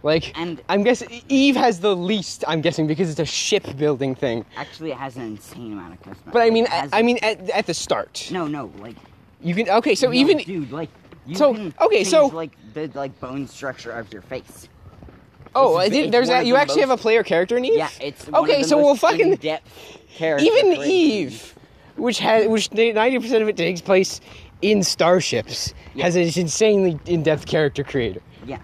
Like 0.02 0.36
And- 0.38 0.60
I'm 0.68 0.82
guessing 0.82 1.22
Eve 1.28 1.56
has 1.56 1.80
the 1.80 1.94
least. 1.96 2.44
I'm 2.46 2.60
guessing 2.60 2.86
because 2.86 3.10
it's 3.10 3.18
a 3.20 3.24
ship 3.24 3.76
building 3.76 4.14
thing. 4.14 4.44
Actually, 4.56 4.90
it 4.92 4.96
has 4.96 5.16
an 5.16 5.22
insane 5.22 5.72
amount 5.72 5.94
of 5.94 6.02
custom. 6.02 6.30
But 6.32 6.42
I 6.42 6.50
mean, 6.50 6.66
I, 6.70 6.88
I 6.92 7.02
mean 7.02 7.18
at, 7.22 7.48
at 7.50 7.66
the 7.66 7.74
start. 7.74 8.28
no, 8.30 8.46
no, 8.46 8.70
like 8.78 8.96
You 9.42 9.54
can 9.54 9.68
okay. 9.70 9.94
So 9.94 10.08
no, 10.08 10.12
even 10.14 10.38
dude, 10.38 10.70
like 10.72 10.90
you 11.28 11.36
So, 11.36 11.70
okay, 11.80 12.02
so- 12.04 12.26
like 12.28 12.52
the 12.74 12.90
like 12.94 13.18
bone 13.20 13.46
structure 13.46 13.92
of 13.92 14.12
your 14.12 14.22
face. 14.22 14.68
oh, 15.54 15.72
This 15.74 15.78
I 15.80 15.84
is- 15.84 15.90
did, 15.90 16.04
it's 16.06 16.12
there's 16.12 16.28
that. 16.28 16.46
You 16.46 16.54
the 16.54 16.60
actually 16.60 16.80
have 16.80 16.90
a 16.90 16.96
player 16.96 17.22
character 17.22 17.56
in 17.56 17.64
Eve. 17.64 17.76
Yeah, 17.76 17.88
it's 18.00 18.28
okay. 18.32 18.62
So 18.62 18.76
we'll 18.78 18.96
fucking 18.96 19.32
in-depth 19.32 19.98
character 20.16 20.44
even. 20.46 20.72
Eve, 20.82 21.54
which 21.96 22.18
has 22.18 22.48
which 22.48 22.72
ninety 22.72 23.18
percent 23.18 23.42
of 23.42 23.48
it 23.48 23.56
takes 23.56 23.80
place 23.80 24.20
in 24.62 24.82
starships, 24.82 25.72
Yeah. 25.94 26.04
has 26.04 26.16
an 26.16 26.22
insanely 26.22 26.98
in-depth 27.06 27.46
character 27.46 27.84
creator. 27.84 28.20
Yeah, 28.46 28.58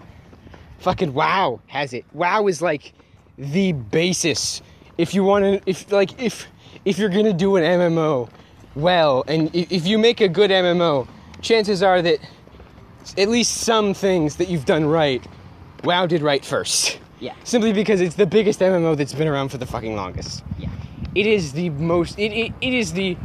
fucking 0.79 1.13
WoW 1.13 1.59
has 1.67 1.93
it. 1.93 2.05
WoW 2.13 2.47
is 2.47 2.61
like 2.61 2.93
the 3.37 3.71
basis. 3.73 4.61
If 4.97 5.13
you 5.13 5.23
want 5.23 5.43
to, 5.43 5.69
if 5.69 5.91
like 5.91 6.21
if 6.21 6.47
if 6.85 6.97
you're 6.99 7.09
gonna 7.09 7.33
do 7.33 7.55
an 7.57 7.63
MMO 7.63 8.29
well, 8.75 9.23
and 9.27 9.49
if 9.53 9.85
you 9.87 9.97
make 9.97 10.21
a 10.21 10.27
good 10.27 10.51
MMO, 10.51 11.07
chances 11.41 11.81
are 11.83 12.01
that 12.01 12.19
at 13.17 13.29
least 13.29 13.57
some 13.57 13.93
things 13.93 14.37
that 14.37 14.49
you've 14.49 14.65
done 14.65 14.85
right, 14.85 15.25
WoW 15.83 16.05
did 16.07 16.21
right 16.21 16.43
first. 16.43 16.99
yeah, 17.19 17.33
Simply 17.43 17.71
because 17.73 18.01
it's 18.01 18.15
the 18.15 18.25
biggest 18.25 18.59
MMO 18.59 18.97
that's 18.97 19.13
been 19.13 19.27
around 19.27 19.49
for 19.49 19.57
the 19.57 19.65
fucking 19.65 19.95
longest. 19.95 20.43
yeah. 20.57 20.69
It 21.13 21.25
is 21.27 21.53
the 21.53 21.69
most. 21.69 22.19
It 22.19 22.33
it, 22.33 22.53
it 22.61 22.73
is 22.73 22.91
the. 22.93 23.15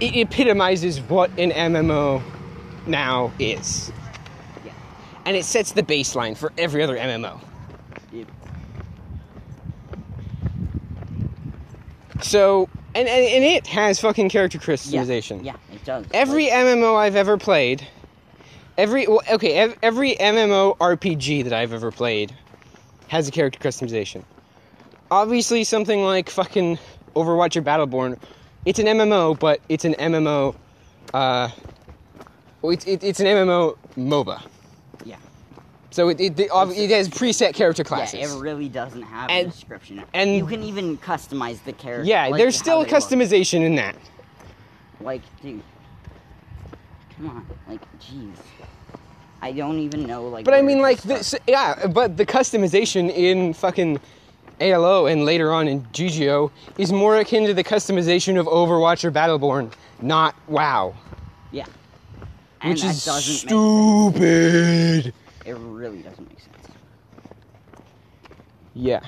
It 0.00 0.16
epitomizes 0.16 1.00
what 1.00 1.30
an 1.38 1.50
MMO 1.50 2.22
now 2.86 3.32
is 3.38 3.92
Yeah. 4.64 4.72
and 5.26 5.36
it 5.36 5.44
sets 5.44 5.72
the 5.72 5.82
baseline 5.82 6.36
for 6.36 6.52
every 6.58 6.82
other 6.82 6.96
MMO. 6.96 7.40
It- 8.12 8.26
So, 12.20 12.68
and, 12.94 13.06
and, 13.08 13.24
and 13.24 13.44
it 13.44 13.66
has 13.68 14.00
fucking 14.00 14.28
character 14.28 14.58
yeah, 14.58 14.64
customization. 14.74 15.44
Yeah, 15.44 15.54
it 15.72 15.84
does. 15.84 16.04
Every 16.12 16.44
Like, 16.50 16.52
MMO 16.54 16.96
I've 16.96 17.14
ever 17.16 17.36
played, 17.38 17.86
every 18.78 19.06
well, 19.06 19.20
okay, 19.30 19.52
ev- 19.54 19.76
every 19.82 20.14
MMO 20.14 20.78
RPG 20.78 21.44
that 21.44 21.52
I've 21.52 21.74
ever 21.74 21.90
played 21.90 22.34
has 23.08 23.28
a 23.28 23.30
character 23.30 23.58
customization. 23.58 24.22
Obviously, 25.10 25.64
something 25.64 26.02
like 26.02 26.30
fucking 26.30 26.78
Overwatch 27.14 27.56
or 27.56 27.62
Battleborn, 27.62 28.18
it's 28.64 28.78
an 28.78 28.86
MMO, 28.86 29.38
but 29.38 29.60
it's 29.68 29.84
an 29.84 29.94
MMO. 29.94 30.54
Uh, 31.12 31.48
well, 32.62 32.72
it's 32.72 32.86
it, 32.86 33.02
it's 33.04 33.20
an 33.20 33.26
MMO 33.26 33.76
MOBA. 33.96 34.42
yeah, 35.04 35.16
So 35.90 36.08
it 36.10 36.20
it, 36.20 36.38
it, 36.38 36.50
it 36.52 36.90
has 36.90 37.08
preset 37.08 37.54
character 37.54 37.84
classes. 37.84 38.20
yeah. 38.20 38.34
It 38.34 38.40
really 38.40 38.68
doesn't 38.68 39.02
have 39.02 39.30
And- 39.30 39.48
a 39.48 39.50
description. 39.50 40.02
and- 40.12 40.36
you 40.36 40.46
can 40.46 40.62
even 40.62 40.98
customize 40.98 41.62
the 41.64 41.72
character. 41.72 42.04
Yeah, 42.08 42.28
like, 42.28 42.38
there's 42.38 42.58
still 42.58 42.78
look. 42.80 42.88
customization 42.88 43.62
in 43.64 43.76
that. 43.76 43.96
Like, 45.00 45.22
dude, 45.40 45.62
come 47.18 47.30
on, 47.30 47.46
like, 47.68 47.80
jeez. 48.00 48.32
I 49.40 49.52
don't 49.52 49.78
even 49.78 50.06
know, 50.06 50.26
like. 50.28 50.44
But 50.44 50.54
I 50.54 50.62
mean, 50.62 50.80
like, 50.80 51.00
this, 51.02 51.34
yeah, 51.46 51.86
but 51.86 52.16
the 52.16 52.26
customization 52.26 53.10
in 53.10 53.54
fucking 53.54 54.00
ALO 54.60 55.06
and 55.06 55.24
later 55.24 55.52
on 55.52 55.68
in 55.68 55.82
GGO 55.84 56.50
is 56.76 56.92
more 56.92 57.18
akin 57.18 57.46
to 57.46 57.54
the 57.54 57.62
customization 57.64 58.38
of 58.38 58.46
Overwatch 58.46 59.04
or 59.04 59.12
Battleborn, 59.12 59.72
not 60.00 60.34
WoW, 60.48 60.94
Yeah. 61.52 61.66
And 62.60 62.70
which 62.70 62.82
is 62.82 63.02
stupid. 63.02 65.14
It 65.46 65.56
really 65.56 66.02
doesn't 66.02 66.28
make 66.28 66.40
sense. 66.40 66.76
Yeah. 68.74 69.00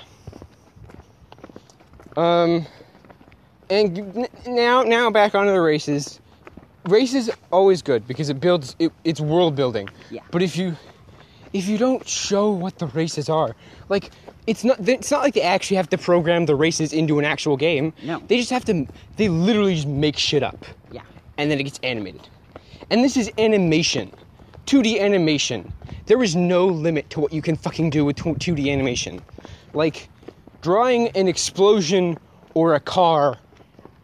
Um, 2.17 2.67
and 3.69 4.29
now, 4.47 4.83
now 4.83 5.11
back 5.11 5.35
onto 5.35 5.53
the 5.53 5.61
races. 5.61 6.21
Races 6.87 7.29
always 7.53 7.83
good 7.83 8.07
because 8.09 8.31
it 8.31 8.41
builds. 8.41 8.75
It, 8.79 8.93
it's 9.05 9.21
world 9.21 9.55
building. 9.55 9.89
Yeah. 10.11 10.23
But 10.31 10.43
if 10.43 10.57
you, 10.57 10.77
if 11.53 11.69
you 11.69 11.77
don't 11.79 12.07
show 12.09 12.51
what 12.51 12.79
the 12.79 12.87
races 12.87 13.29
are, 13.29 13.55
like 13.89 14.11
it's 14.47 14.65
not. 14.65 14.89
It's 14.89 15.11
not 15.11 15.21
like 15.21 15.35
they 15.35 15.43
actually 15.43 15.77
have 15.77 15.91
to 15.91 15.99
program 15.99 16.47
the 16.47 16.55
races 16.57 16.93
into 16.93 17.19
an 17.19 17.25
actual 17.27 17.57
game. 17.59 17.93
No. 18.03 18.21
They 18.27 18.39
just 18.39 18.51
have 18.51 18.65
to. 18.65 18.87
They 19.17 19.29
literally 19.29 19.75
just 19.75 19.89
make 19.89 20.17
shit 20.17 20.43
up, 20.43 20.65
Yeah. 20.91 21.03
and 21.37 21.51
then 21.51 21.61
it 21.61 21.65
gets 21.65 21.79
animated. 21.83 22.27
And 22.91 23.05
this 23.05 23.17
is 23.17 23.31
animation, 23.39 24.11
2D 24.67 25.01
animation. 25.01 25.73
There 26.07 26.23
is 26.23 26.35
no 26.35 26.67
limit 26.67 27.11
to 27.11 27.21
what 27.21 27.33
you 27.33 27.43
can 27.43 27.57
fucking 27.57 27.91
do 27.91 28.05
with 28.07 28.17
2D 28.17 28.73
animation. 28.73 29.21
Like 29.75 30.09
drawing 30.63 31.09
an 31.09 31.29
explosion 31.29 32.19
or 32.55 32.75
a 32.75 32.81
car, 32.81 33.37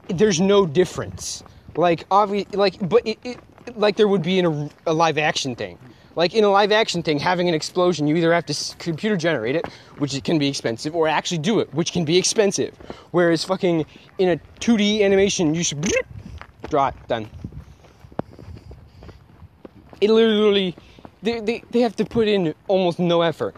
there's 0.08 0.40
no 0.40 0.66
difference. 0.66 1.42
Like 1.76 2.06
obvious, 2.10 2.52
like 2.54 2.76
but 2.88 3.06
it, 3.06 3.18
it 3.24 3.38
like 3.76 3.96
there 3.96 4.08
would 4.08 4.22
be 4.22 4.38
in 4.38 4.46
a, 4.46 4.70
a 4.86 4.92
live 4.94 5.18
action 5.18 5.54
thing. 5.54 5.78
Like 6.14 6.34
in 6.34 6.44
a 6.44 6.48
live 6.48 6.72
action 6.72 7.02
thing, 7.02 7.18
having 7.18 7.46
an 7.48 7.54
explosion, 7.54 8.06
you 8.06 8.16
either 8.16 8.32
have 8.32 8.46
to 8.46 8.76
computer 8.78 9.18
generate 9.18 9.54
it, 9.54 9.66
which 9.98 10.22
can 10.24 10.38
be 10.38 10.48
expensive, 10.48 10.96
or 10.96 11.08
actually 11.08 11.38
do 11.38 11.60
it, 11.60 11.72
which 11.74 11.92
can 11.92 12.06
be 12.06 12.16
expensive. 12.16 12.74
Whereas 13.10 13.44
fucking 13.44 13.84
in 14.18 14.30
a 14.30 14.36
2D 14.60 15.02
animation, 15.02 15.54
you 15.54 15.62
should 15.62 15.86
draw 16.70 16.88
it 16.88 16.94
done. 17.06 17.28
It 20.00 20.08
literally, 20.08 20.74
they, 21.22 21.40
they, 21.40 21.62
they 21.70 21.80
have 21.80 21.96
to 21.96 22.06
put 22.06 22.28
in 22.28 22.54
almost 22.66 22.98
no 22.98 23.20
effort. 23.20 23.54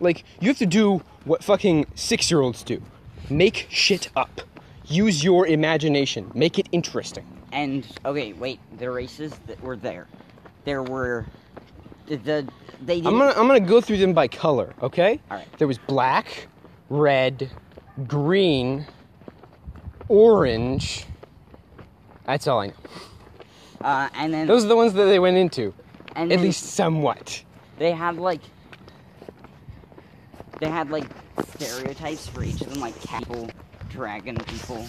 Like, 0.00 0.24
you 0.40 0.48
have 0.48 0.58
to 0.58 0.66
do 0.66 1.00
what 1.24 1.44
fucking 1.44 1.86
six 1.94 2.28
year 2.28 2.40
olds 2.40 2.64
do 2.64 2.82
make 3.30 3.66
shit 3.70 4.08
up. 4.16 4.40
Use 4.86 5.24
your 5.24 5.46
imagination, 5.46 6.30
make 6.34 6.58
it 6.58 6.68
interesting. 6.72 7.24
And 7.54 7.86
okay, 8.04 8.32
wait, 8.32 8.58
the 8.78 8.90
races 8.90 9.32
that 9.46 9.62
were 9.62 9.76
there, 9.76 10.08
there 10.64 10.82
were 10.82 11.24
the, 12.06 12.16
the 12.16 12.48
they 12.82 12.96
didn't. 12.96 13.06
I'm 13.06 13.18
gonna, 13.18 13.30
I'm 13.40 13.46
gonna 13.46 13.60
go 13.60 13.80
through 13.80 13.98
them 13.98 14.12
by 14.12 14.26
color, 14.26 14.74
okay? 14.82 15.20
Alright. 15.30 15.46
There 15.58 15.68
was 15.68 15.78
black, 15.78 16.48
red, 16.90 17.48
green, 18.08 18.84
orange. 20.08 21.06
That's 22.26 22.48
all 22.48 22.58
I 22.58 22.66
know. 22.66 22.72
uh, 23.82 24.08
and 24.14 24.34
then 24.34 24.48
Those 24.48 24.64
are 24.64 24.68
the 24.68 24.76
ones 24.76 24.92
that 24.94 25.04
they 25.04 25.20
went 25.20 25.36
into, 25.36 25.72
and 26.16 26.32
at 26.32 26.40
least 26.40 26.64
somewhat. 26.72 27.40
they 27.78 27.92
had 27.92 28.16
like 28.16 28.40
they 30.58 30.68
had 30.68 30.90
like 30.90 31.06
stereotypes 31.54 32.26
for 32.26 32.42
each 32.42 32.60
of 32.62 32.70
them, 32.70 32.80
like 32.80 33.00
people, 33.00 33.48
dragon 33.94 34.36
people, 34.36 34.84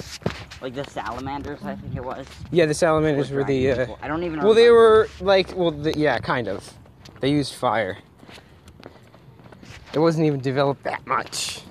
like 0.61 0.73
the 0.73 0.83
salamanders. 0.89 1.63
I 1.63 1.75
think 1.75 1.95
it 1.95 2.03
was. 2.03 2.25
Yeah, 2.51 2.65
the 2.65 2.73
salamanders 2.73 3.29
were 3.29 3.43
the. 3.43 3.71
Uh, 3.71 3.77
people. 3.77 3.99
I 4.01 4.07
don't 4.07 4.23
even. 4.23 4.39
Know. 4.39 4.45
Well, 4.45 4.55
they 4.55 4.71
were 4.71 5.07
like, 5.21 5.55
well, 5.55 5.71
the, 5.71 5.97
yeah, 5.97 6.17
kind 6.19 6.47
of. 6.47 6.73
They 7.21 7.29
used 7.29 7.53
fire. 7.53 7.97
It 9.93 9.99
wasn't 9.99 10.25
even 10.25 10.41
developed 10.41 10.83
that 10.83 11.05
much. 11.07 11.61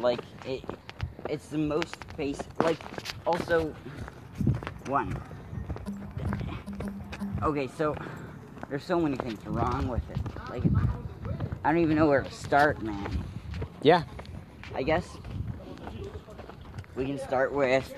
like 0.00 0.20
it. 0.44 0.64
it's 1.28 1.48
the 1.48 1.58
most 1.58 1.96
basic. 2.16 2.46
Like, 2.62 2.78
also, 3.26 3.74
one. 4.86 5.16
Okay, 7.42 7.68
so 7.68 7.94
there's 8.68 8.82
so 8.82 8.98
many 8.98 9.16
things 9.16 9.46
wrong 9.46 9.88
with 9.88 10.02
it. 10.10 10.18
Like, 10.50 10.62
I 11.64 11.72
don't 11.72 11.82
even 11.82 11.96
know 11.96 12.06
where 12.06 12.22
to 12.22 12.32
start, 12.32 12.82
man. 12.82 13.22
Yeah. 13.82 14.02
I 14.74 14.82
guess 14.82 15.06
we 16.98 17.06
can 17.06 17.18
start 17.18 17.52
with 17.54 17.94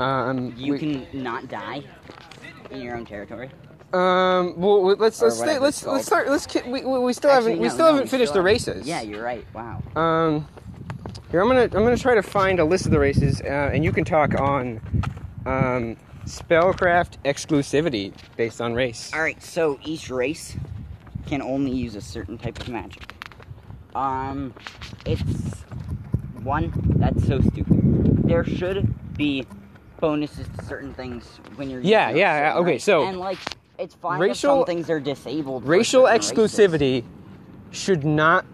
Um, 0.00 0.54
you 0.56 0.72
we- 0.72 0.78
can 0.78 1.06
not 1.12 1.48
die 1.48 1.82
in 2.70 2.80
your 2.80 2.96
own 2.96 3.04
territory. 3.04 3.50
Um. 3.92 4.54
Well, 4.56 4.82
we- 4.82 4.94
let's 4.94 5.20
let's 5.20 5.36
stay, 5.36 5.58
let's 5.58 5.84
let's 5.84 6.06
start. 6.06 6.28
Let's 6.28 6.46
we 6.66 6.84
we, 6.84 6.98
we 7.00 7.12
still 7.12 7.30
Actually, 7.30 7.52
haven't 7.52 7.58
we 7.62 7.68
no, 7.68 7.74
still 7.74 7.86
no, 7.86 7.92
haven't 7.94 8.08
finished 8.08 8.32
the 8.32 8.38
haven't. 8.38 8.52
races. 8.52 8.86
Yeah, 8.88 9.00
you're 9.02 9.22
right. 9.22 9.44
Wow. 9.54 9.82
Um. 9.96 10.46
Here 11.30 11.40
I'm 11.40 11.48
gonna 11.48 11.62
I'm 11.64 11.70
gonna 11.84 11.96
try 11.96 12.14
to 12.14 12.22
find 12.22 12.58
a 12.60 12.64
list 12.64 12.86
of 12.86 12.92
the 12.92 12.98
races, 13.00 13.40
uh, 13.42 13.70
and 13.72 13.84
you 13.84 13.92
can 13.92 14.04
talk 14.04 14.40
on, 14.40 14.80
um, 15.46 15.96
spellcraft 16.24 17.18
exclusivity 17.24 18.12
based 18.36 18.60
on 18.60 18.74
race. 18.74 19.10
All 19.12 19.20
right, 19.22 19.40
so 19.42 19.78
each 19.84 20.08
race 20.10 20.56
can 21.26 21.42
only 21.42 21.70
use 21.72 21.94
a 21.96 22.00
certain 22.00 22.38
type 22.38 22.58
of 22.60 22.68
magic. 22.68 23.12
Um, 23.94 24.54
it's 25.04 25.22
one 26.42 26.72
that's 26.96 27.26
so 27.26 27.40
stupid. 27.40 27.69
There 28.30 28.44
should 28.44 28.94
be 29.16 29.44
bonuses 29.98 30.46
to 30.56 30.64
certain 30.64 30.94
things 30.94 31.24
when 31.56 31.68
you're 31.68 31.80
Yeah, 31.80 32.10
using 32.10 32.20
yeah, 32.20 32.52
yeah, 32.54 32.58
okay, 32.60 32.78
so 32.78 33.02
and 33.02 33.18
like 33.18 33.38
it's 33.76 33.96
fine 33.96 34.20
racial- 34.20 34.58
some 34.58 34.66
things 34.66 34.88
are 34.88 35.00
disabled. 35.00 35.64
Racial 35.66 36.06
certain 36.06 36.16
races. 36.20 36.30
exclusivity 36.32 37.04
should 37.72 38.04
not 38.04 38.44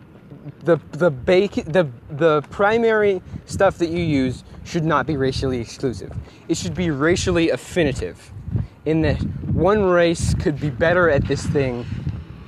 the 0.64 0.78
the 0.92 1.10
bake 1.10 1.52
the 1.66 1.86
the 2.10 2.40
primary 2.48 3.20
stuff 3.44 3.76
that 3.76 3.90
you 3.90 4.02
use 4.02 4.44
should 4.64 4.84
not 4.86 5.06
be 5.06 5.18
racially 5.18 5.60
exclusive. 5.60 6.10
It 6.48 6.56
should 6.56 6.74
be 6.74 6.90
racially 6.90 7.50
affinitive, 7.50 8.32
in 8.86 9.02
that 9.02 9.18
one 9.52 9.84
race 9.84 10.32
could 10.32 10.58
be 10.58 10.70
better 10.70 11.10
at 11.10 11.28
this 11.28 11.44
thing 11.44 11.84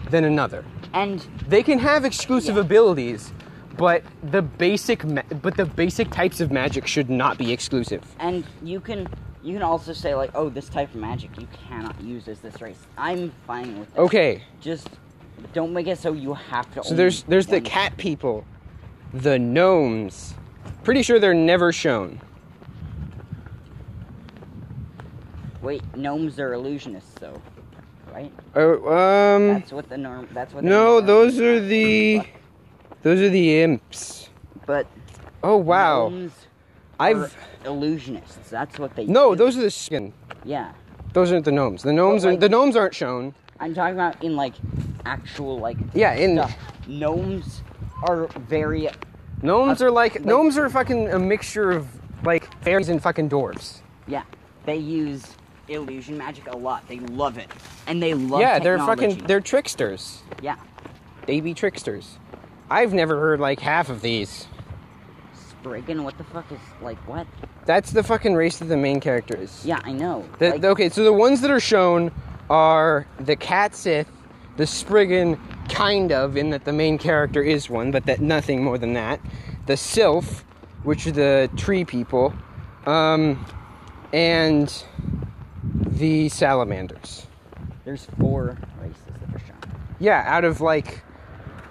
than 0.08 0.24
another. 0.24 0.64
And 0.94 1.20
They 1.46 1.62
can 1.62 1.78
have 1.80 2.06
exclusive 2.06 2.54
Yeah. 2.54 2.62
abilities, 2.62 3.32
but 3.78 4.02
the 4.22 4.42
basic 4.42 5.04
ma- 5.04 5.22
but 5.42 5.56
the 5.56 5.64
basic 5.64 6.10
types 6.10 6.40
of 6.40 6.50
magic 6.52 6.86
should 6.86 7.08
not 7.08 7.38
be 7.38 7.52
exclusive. 7.52 8.02
and 8.20 8.44
you 8.62 8.80
can 8.80 9.08
you 9.42 9.54
can 9.54 9.62
also 9.62 9.92
say 9.94 10.14
like, 10.14 10.30
oh, 10.34 10.48
this 10.50 10.68
type 10.68 10.90
of 10.94 11.00
magic 11.00 11.30
you 11.40 11.46
cannot 11.68 11.98
use 12.02 12.28
as 12.28 12.40
this 12.40 12.60
race. 12.60 12.80
I'm 12.98 13.32
fine 13.46 13.78
with 13.78 13.94
that. 13.94 14.00
Okay, 14.00 14.42
Just 14.60 14.90
don't 15.54 15.72
make 15.72 15.86
it 15.86 15.96
so 15.98 16.12
you 16.12 16.34
have 16.34 16.70
to. 16.74 16.82
so 16.84 16.94
there's 16.94 17.22
there's 17.22 17.46
the 17.46 17.60
cat 17.60 17.96
people, 17.96 18.44
the 19.14 19.38
gnomes. 19.38 20.34
Pretty 20.84 21.02
sure 21.02 21.18
they're 21.18 21.32
never 21.34 21.72
shown. 21.72 22.20
Wait, 25.62 25.82
gnomes 25.96 26.38
are 26.38 26.50
illusionists, 26.52 27.14
though, 27.20 27.40
right? 28.12 28.32
Oh, 28.54 28.74
um, 29.36 29.48
That's 29.48 29.72
what 29.72 29.88
the 29.88 29.98
norm. 29.98 30.28
That's 30.32 30.54
what. 30.54 30.64
no, 30.64 30.98
are. 30.98 31.00
those 31.00 31.38
are 31.40 31.60
the 31.60 32.22
those 33.02 33.20
are 33.20 33.28
the 33.30 33.62
imps. 33.62 34.28
But 34.66 34.86
Oh 35.42 35.56
wow, 35.56 36.12
I've 37.00 37.36
illusionists. 37.64 38.48
That's 38.50 38.78
what 38.78 38.94
they. 38.96 39.06
no, 39.06 39.34
do. 39.34 39.38
those 39.44 39.56
are 39.56 39.62
the 39.62 39.70
skin. 39.70 40.12
Yeah, 40.44 40.72
Those 41.12 41.32
aren't 41.32 41.44
the 41.44 41.52
gnomes. 41.52 41.82
The 41.82 41.92
gnomes 41.92 42.22
But, 42.24 42.34
are 42.34 42.36
the 42.36 42.48
gnomes 42.48 42.76
aren't 42.76 42.94
shown. 42.94 43.34
I'm 43.60 43.74
talking 43.74 43.94
about 43.94 44.22
in 44.22 44.36
like 44.36 44.54
actual 45.04 45.58
like 45.58 45.76
Yeah, 45.94 46.14
in 46.14 46.36
stuff. 46.36 46.56
Gnomes 46.86 47.62
are 48.08 48.26
very 48.48 48.88
gnomes 49.42 49.80
Uh, 49.82 49.86
are 49.86 49.90
like 49.90 50.14
like- 50.14 50.24
gnomes 50.24 50.56
are 50.58 50.68
fucking 50.68 51.08
a 51.12 51.18
mixture 51.18 51.70
of 51.70 51.86
like 52.24 52.48
fairies 52.62 52.88
and 52.88 53.02
fucking 53.02 53.28
dwarves. 53.30 53.80
yeah. 54.06 54.22
They 54.64 54.76
use 54.76 55.24
illusion 55.68 56.18
magic 56.18 56.46
a 56.52 56.56
lot. 56.56 56.86
They 56.88 56.98
love 56.98 57.38
it, 57.38 57.50
and 57.86 58.02
they 58.02 58.12
love. 58.14 58.40
yeah, 58.40 58.58
they're 58.58 58.78
fucking 58.78 59.18
they're 59.26 59.40
tricksters. 59.40 60.20
yeah. 60.42 60.56
Baby 61.26 61.54
tricksters. 61.54 62.18
I've 62.70 62.92
never 62.92 63.18
heard 63.18 63.40
like 63.40 63.60
half 63.60 63.88
of 63.88 64.02
these. 64.02 64.46
Spriggan, 65.34 66.04
what 66.04 66.16
the 66.18 66.24
fuck 66.24 66.50
is 66.52 66.58
like 66.82 66.98
what? 67.08 67.26
That's 67.66 67.90
the 67.90 68.02
fucking 68.02 68.34
race 68.34 68.58
that 68.58 68.66
the 68.66 68.76
main 68.76 69.00
character 69.00 69.36
is. 69.36 69.64
Yeah, 69.64 69.80
I 69.84 69.92
know. 69.92 70.24
The, 70.38 70.50
Like, 70.50 70.64
okay, 70.64 70.88
so 70.88 71.04
the 71.04 71.12
ones 71.12 71.40
that 71.40 71.50
are 71.50 71.60
shown 71.60 72.12
are 72.48 73.06
the 73.20 73.36
Cait 73.36 73.74
Sith, 73.74 74.08
the 74.56 74.66
Spriggan, 74.66 75.38
kind 75.68 76.12
of, 76.12 76.36
in 76.36 76.50
that 76.50 76.64
the 76.64 76.72
main 76.72 76.98
character 76.98 77.42
is 77.42 77.68
one, 77.68 77.90
but 77.90 78.06
that 78.06 78.20
nothing 78.20 78.62
more 78.62 78.78
than 78.78 78.94
that. 78.94 79.20
The 79.66 79.76
Sylph, 79.76 80.44
which 80.82 81.06
are 81.06 81.12
the 81.12 81.50
tree 81.56 81.84
people, 81.84 82.32
um, 82.86 83.44
and 84.12 84.72
the 85.86 86.28
Salamanders. 86.28 87.26
There's 87.84 88.06
four 88.18 88.58
races 88.80 88.96
that 89.06 89.34
are 89.34 89.38
shown. 89.40 89.56
Yeah, 89.98 90.22
out 90.26 90.44
of 90.44 90.60
like 90.60 91.02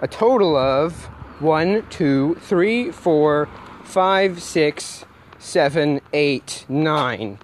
a 0.00 0.08
total 0.08 0.56
of 0.56 0.94
one, 1.40 1.86
two, 1.90 2.36
three, 2.42 2.90
four, 2.90 3.48
five, 3.84 4.42
six, 4.42 5.04
seven, 5.38 6.00
eight, 6.12 6.64
nine, 6.68 7.38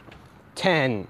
ten, 0.55 1.07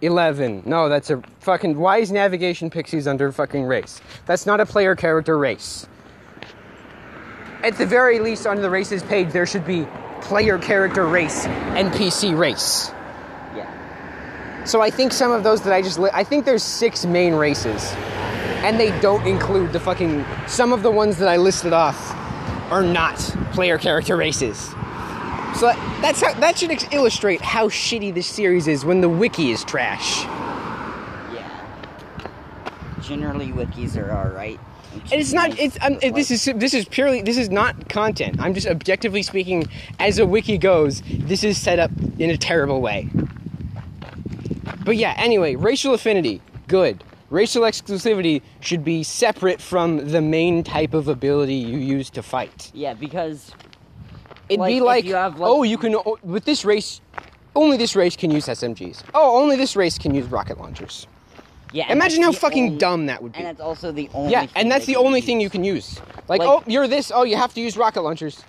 eleven. 0.00 0.62
No, 0.64 0.88
that's 0.88 1.10
a 1.10 1.22
fucking. 1.40 1.76
Why 1.78 1.98
is 1.98 2.12
navigation 2.12 2.70
pixies 2.70 3.06
under 3.06 3.30
fucking 3.32 3.64
race? 3.64 4.00
That's 4.26 4.46
not 4.46 4.60
a 4.60 4.66
player 4.66 4.94
character 4.94 5.36
race. 5.38 5.86
At 7.62 7.78
the 7.78 7.86
very 7.86 8.20
least, 8.20 8.46
on 8.46 8.60
the 8.62 8.70
races 8.70 9.02
page, 9.02 9.32
there 9.32 9.46
should 9.46 9.66
be 9.66 9.86
player 10.20 10.58
character 10.58 11.06
race, 11.06 11.46
NPC 11.46 12.36
race. 12.38 12.90
Yeah. 13.56 14.64
So 14.64 14.80
I 14.80 14.90
think 14.90 15.12
some 15.12 15.32
of 15.32 15.42
those 15.42 15.62
that 15.62 15.72
I 15.72 15.82
just 15.82 15.98
li- 15.98 16.10
I 16.12 16.22
think 16.22 16.44
there's 16.44 16.62
six 16.62 17.04
main 17.04 17.34
races, 17.34 17.92
and 18.64 18.78
they 18.78 18.98
don't 19.00 19.26
include 19.26 19.72
the 19.72 19.80
fucking 19.80 20.24
some 20.46 20.72
of 20.72 20.82
the 20.82 20.90
ones 20.90 21.18
that 21.18 21.28
I 21.28 21.36
listed 21.36 21.72
off 21.72 22.14
are 22.70 22.82
not 22.82 23.16
player 23.52 23.78
character 23.78 24.16
races. 24.16 24.58
So 25.56 25.66
that, 25.66 25.98
that's 26.02 26.20
how 26.20 26.34
that 26.34 26.58
should 26.58 26.70
ex- 26.70 26.86
illustrate 26.92 27.40
how 27.40 27.68
shitty 27.68 28.12
this 28.12 28.26
series 28.26 28.68
is 28.68 28.84
when 28.84 29.00
the 29.00 29.08
wiki 29.08 29.50
is 29.52 29.64
trash. 29.64 30.24
Yeah. 31.32 31.48
Generally, 33.00 33.48
wikis 33.48 33.96
are 33.96 34.12
alright. 34.12 34.60
And 34.92 35.20
it's 35.20 35.32
not. 35.32 35.58
It's 35.58 35.78
um, 35.82 35.98
it, 36.02 36.14
this 36.14 36.30
is 36.30 36.44
this 36.56 36.74
is 36.74 36.84
purely 36.86 37.22
this 37.22 37.38
is 37.38 37.48
not 37.48 37.88
content. 37.88 38.40
I'm 38.40 38.54
just 38.54 38.66
objectively 38.66 39.22
speaking, 39.22 39.66
as 39.98 40.18
a 40.18 40.26
wiki 40.26 40.58
goes, 40.58 41.02
this 41.06 41.44
is 41.44 41.58
set 41.60 41.78
up 41.78 41.90
in 42.18 42.30
a 42.30 42.36
terrible 42.36 42.80
way. 42.80 43.08
But 44.84 44.96
yeah, 44.96 45.14
anyway, 45.16 45.54
racial 45.56 45.94
affinity, 45.94 46.40
good. 46.68 47.02
Racial 47.30 47.62
exclusivity 47.62 48.42
should 48.60 48.84
be 48.84 49.02
separate 49.02 49.60
from 49.60 50.10
the 50.10 50.20
main 50.20 50.62
type 50.62 50.94
of 50.94 51.08
ability 51.08 51.54
you 51.54 51.78
use 51.78 52.08
to 52.10 52.22
fight. 52.22 52.70
Yeah, 52.74 52.94
because 52.94 53.52
It'd 54.48 54.60
Like, 54.60 54.74
be 54.74 54.80
like, 54.80 55.04
you 55.04 55.14
have, 55.16 55.40
like- 55.40 55.50
oh, 55.50 55.64
you 55.64 55.76
can 55.76 55.96
oh, 55.96 56.18
with 56.22 56.44
this 56.44 56.64
race, 56.64 57.00
only 57.56 57.76
this 57.76 57.96
race 57.96 58.14
can 58.14 58.30
use 58.30 58.46
SMGs. 58.46 59.02
Oh, 59.12 59.42
only 59.42 59.56
this 59.56 59.74
race 59.74 59.98
can 59.98 60.14
use 60.14 60.26
rocket 60.26 60.56
launchers. 60.58 61.08
yeah. 61.72 61.90
Imagine 61.90 62.22
how 62.22 62.30
fucking 62.30 62.66
only- 62.66 62.78
dumb 62.78 63.06
that 63.06 63.20
would 63.20 63.32
be. 63.32 63.38
And 63.38 63.46
that's 63.48 63.60
also 63.60 63.90
the 63.90 64.08
only. 64.14 64.30
Yeah, 64.30 64.42
thing 64.42 64.50
and 64.54 64.70
that's 64.70 64.86
the 64.86 64.94
only 64.94 65.18
use. 65.18 65.26
thing 65.26 65.40
you 65.40 65.50
can 65.50 65.64
use. 65.64 65.98
Like, 66.28 66.38
Like- 66.38 66.48
oh, 66.48 66.62
you're 66.68 66.86
this. 66.86 67.10
Oh, 67.12 67.24
you 67.24 67.34
have 67.36 67.54
to 67.54 67.60
use 67.60 67.76
rocket 67.76 68.02
launchers. 68.02 68.44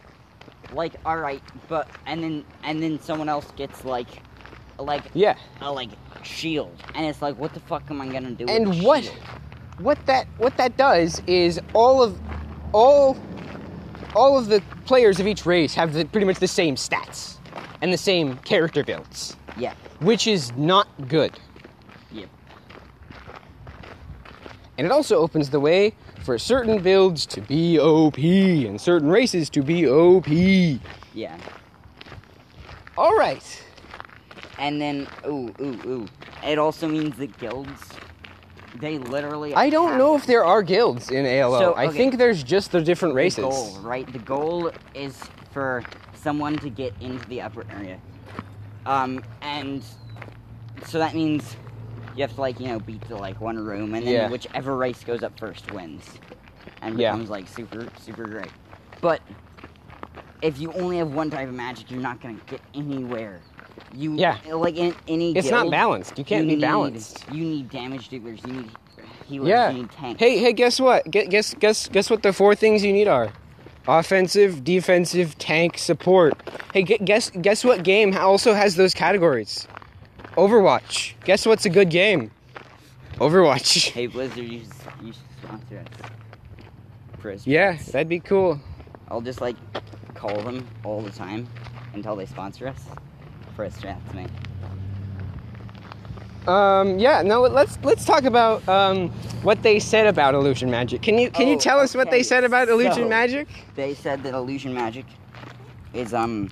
Like, 0.72 0.94
all 1.04 1.18
right, 1.18 1.42
but 1.68 1.88
and 2.06 2.22
then 2.24 2.46
and 2.64 2.84
then 2.84 3.00
someone 3.02 3.28
else 3.28 3.50
gets 3.56 3.84
like, 3.84 4.08
like 4.80 5.04
Yeah. 5.14 5.36
a 5.62 5.72
like 5.72 5.90
shield, 6.24 6.72
and 6.96 7.06
it's 7.06 7.22
like, 7.22 7.38
what 7.38 7.54
the 7.54 7.60
fuck 7.62 7.84
am 7.90 8.02
I 8.02 8.08
gonna 8.08 8.32
do? 8.32 8.46
And 8.48 8.82
what 8.84 9.04
shield? 9.04 9.16
what 9.80 10.04
that 10.08 10.28
what 10.38 10.58
that 10.58 10.76
does 10.78 11.22
is 11.28 11.60
all 11.74 12.02
of 12.04 12.20
all 12.74 13.18
all 14.16 14.38
of 14.38 14.48
the 14.48 14.62
players 14.86 15.20
of 15.20 15.28
each 15.28 15.46
race 15.46 15.74
have 15.76 15.94
the, 15.94 16.06
pretty 16.06 16.26
much 16.26 16.40
the 16.40 16.48
same 16.48 16.76
stats 16.76 17.38
and 17.82 17.94
the 17.94 17.98
same 17.98 18.38
character 18.38 18.84
builds, 18.84 19.36
Yeah. 19.58 19.74
which 20.00 20.26
is 20.28 20.52
not 20.56 20.88
good. 21.08 21.38
Yep. 22.12 22.30
And 24.78 24.86
it 24.86 24.92
also 24.92 25.18
opens 25.18 25.50
the 25.50 25.60
way 25.60 25.94
for 26.24 26.38
certain 26.40 26.82
builds 26.82 27.26
to 27.28 27.42
be 27.42 27.80
OP 27.80 28.18
and 28.66 28.80
certain 28.82 29.10
races 29.10 29.50
to 29.52 29.62
be 29.62 29.88
OP. 29.88 30.28
Yeah. 31.14 31.38
All 32.98 33.16
right. 33.16 33.64
And 34.60 34.82
then, 34.82 35.08
ooh, 35.26 35.54
ooh, 35.62 35.80
ooh. 35.86 36.10
It 36.46 36.58
also 36.58 36.88
means 36.88 37.18
that 37.18 37.38
guilds, 37.40 37.94
they 38.80 38.98
literally. 38.98 39.56
I 39.56 39.70
don't 39.70 39.98
know 39.98 40.16
if 40.16 40.26
there 40.26 40.46
are 40.46 40.64
guilds 40.64 41.12
in 41.12 41.26
ALO. 41.26 41.58
So, 41.60 41.76
I 41.76 41.90
think 41.90 42.18
there's 42.18 42.44
just 42.44 42.72
the 42.72 42.82
different 42.82 43.14
the 43.14 43.18
races. 43.18 43.42
goal, 43.42 43.72
right? 43.82 44.12
The 44.12 44.20
goal 44.20 44.72
is 44.94 45.30
for 45.52 45.84
someone 46.16 46.60
to 46.60 46.70
get 46.70 46.94
into 47.00 47.26
the 47.26 47.42
upper 47.42 47.66
area. 47.72 48.00
Um, 48.86 49.24
and 49.42 49.84
so 50.84 51.00
that 51.00 51.14
means 51.14 51.56
you 52.16 52.22
have 52.22 52.34
to 52.36 52.42
like 52.42 52.60
you 52.60 52.68
know 52.70 52.80
beat 52.80 53.04
the 53.08 53.18
like 53.18 53.42
one 53.42 53.58
room, 53.58 53.94
and 53.94 54.06
then 54.08 54.14
Yeah. 54.14 54.30
whichever 54.30 54.76
race 54.76 55.04
goes 55.04 55.24
up 55.24 55.38
first 55.40 55.70
wins, 55.72 56.18
and 56.82 56.98
Yeah. 56.98 57.12
becomes 57.12 57.30
like 57.30 57.48
super 57.48 57.88
super 58.00 58.26
great. 58.26 58.52
But 59.02 59.22
if 60.42 60.60
you 60.60 60.72
only 60.74 60.98
have 60.98 61.12
one 61.12 61.30
type 61.30 61.48
of 61.48 61.54
magic, 61.54 61.92
you're 61.92 62.02
not 62.02 62.22
gonna 62.22 62.40
get 62.48 62.62
anywhere. 62.74 63.42
You 63.96 64.16
Yeah. 64.16 64.38
like 64.54 64.76
in 64.78 64.96
any. 65.08 65.36
It's 65.36 65.50
not 65.50 65.70
balanced. 65.72 66.18
You 66.18 66.24
can't 66.24 66.44
you 66.46 66.50
be 66.52 66.56
need- 66.56 66.62
balanced. 66.62 67.26
You 67.32 67.44
need 67.44 67.70
damage 67.70 68.10
dealers. 68.10 68.40
You 68.46 68.54
need 68.54 68.70
healers. 69.28 69.48
Yeah. 69.50 69.70
You 69.72 69.78
need 69.80 69.92
tanks. 69.92 70.20
Hey, 70.20 70.38
hey, 70.40 70.54
guess 70.54 70.80
what? 70.80 71.10
Guess, 71.10 71.54
guess, 71.56 71.88
guess 71.88 72.10
what 72.10 72.24
the 72.24 72.34
four 72.34 72.56
things 72.56 72.84
you 72.84 72.94
need 72.94 73.08
are: 73.08 73.30
offensive, 73.88 74.64
defensive, 74.64 75.38
tank, 75.38 75.78
support. 75.78 76.34
Hey, 76.74 76.84
guess, 76.84 77.30
guess 77.42 77.64
what 77.64 77.84
game 77.84 78.16
also 78.16 78.54
has 78.54 78.76
those 78.76 78.94
categories? 78.94 79.68
Overwatch. 80.36 81.14
Guess 81.26 81.46
what's 81.46 81.66
a 81.66 81.70
good 81.70 81.90
game? 81.90 82.32
Overwatch. 83.16 83.92
Hey 83.94 84.06
Blizzard, 84.08 84.38
you 84.38 84.60
should, 84.60 84.68
you 85.08 85.12
should 85.14 85.22
sponsor 85.44 85.80
us. 85.80 86.10
For 87.20 87.36
Yeah, 87.50 87.78
that'd 87.92 88.08
be 88.08 88.20
cool. 88.20 88.60
I'll 89.10 89.22
just 89.22 89.42
like 89.42 89.56
call 90.14 90.40
them 90.44 90.68
all 90.84 91.02
the 91.02 91.10
time 91.10 91.48
until 91.96 92.16
they 92.16 92.28
sponsor 92.28 92.68
us. 92.68 92.80
Us 93.66 93.78
strats, 93.78 94.14
man. 94.14 94.30
Um, 96.48 96.98
yeah. 96.98 97.22
No, 97.24 97.42
let's 97.42 97.78
let's 97.84 98.06
talk 98.06 98.24
about 98.24 98.68
um, 98.70 99.10
what 99.44 99.62
they 99.64 99.80
said 99.80 100.08
about 100.08 100.34
illusion 100.34 100.72
magic. 100.72 101.02
Can 101.02 101.18
you 101.18 101.30
can 101.30 101.48
you 101.48 101.56
Oh, 101.56 101.60
tell 101.60 101.80
us 101.80 101.94
what 101.94 102.10
they 102.10 102.24
said 102.24 102.44
about 102.44 102.70
illusion 102.70 103.04
so- 103.04 103.10
magic? 103.10 103.48
They 103.76 103.94
said 103.94 104.24
that 104.24 104.34
illusion 104.34 104.74
magic 104.74 105.06
is 105.94 106.14
um. 106.14 106.50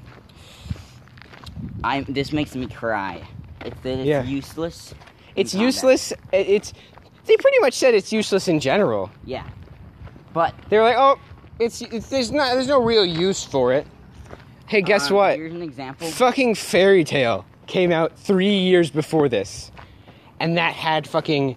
I 1.83 2.01
this 2.01 2.31
makes 2.33 2.55
me 2.55 2.67
cry. 2.67 3.21
It's 3.63 3.79
that 3.81 3.99
it's 3.99 4.05
Yeah. 4.07 4.23
useless. 4.23 4.93
It's 5.35 5.53
useless. 5.53 6.11
It's 6.33 6.73
they 7.25 7.37
pretty 7.37 7.59
much 7.59 7.73
said 7.73 7.93
it's 7.93 8.11
useless 8.11 8.47
in 8.47 8.59
general. 8.59 9.09
Yeah, 9.23 9.45
but 10.33 10.53
They're 10.69 10.83
like, 10.83 10.95
oh, 10.97 11.17
it's, 11.59 11.81
it's 11.81 12.09
there's 12.09 12.31
not 12.31 12.53
there's 12.53 12.67
no 12.67 12.81
real 12.81 13.05
use 13.05 13.43
for 13.43 13.71
it. 13.73 13.87
Hey, 14.67 14.81
guess 14.81 15.09
um, 15.09 15.17
what? 15.17 15.35
Here's 15.37 15.53
an 15.53 15.61
example. 15.61 16.07
Fucking 16.07 16.55
Fairy 16.55 17.03
Tail 17.03 17.45
came 17.67 17.91
out 17.91 18.17
three 18.17 18.57
years 18.57 18.89
before 18.89 19.29
this, 19.29 19.71
and 20.39 20.57
that 20.57 20.73
had 20.73 21.07
fucking 21.07 21.55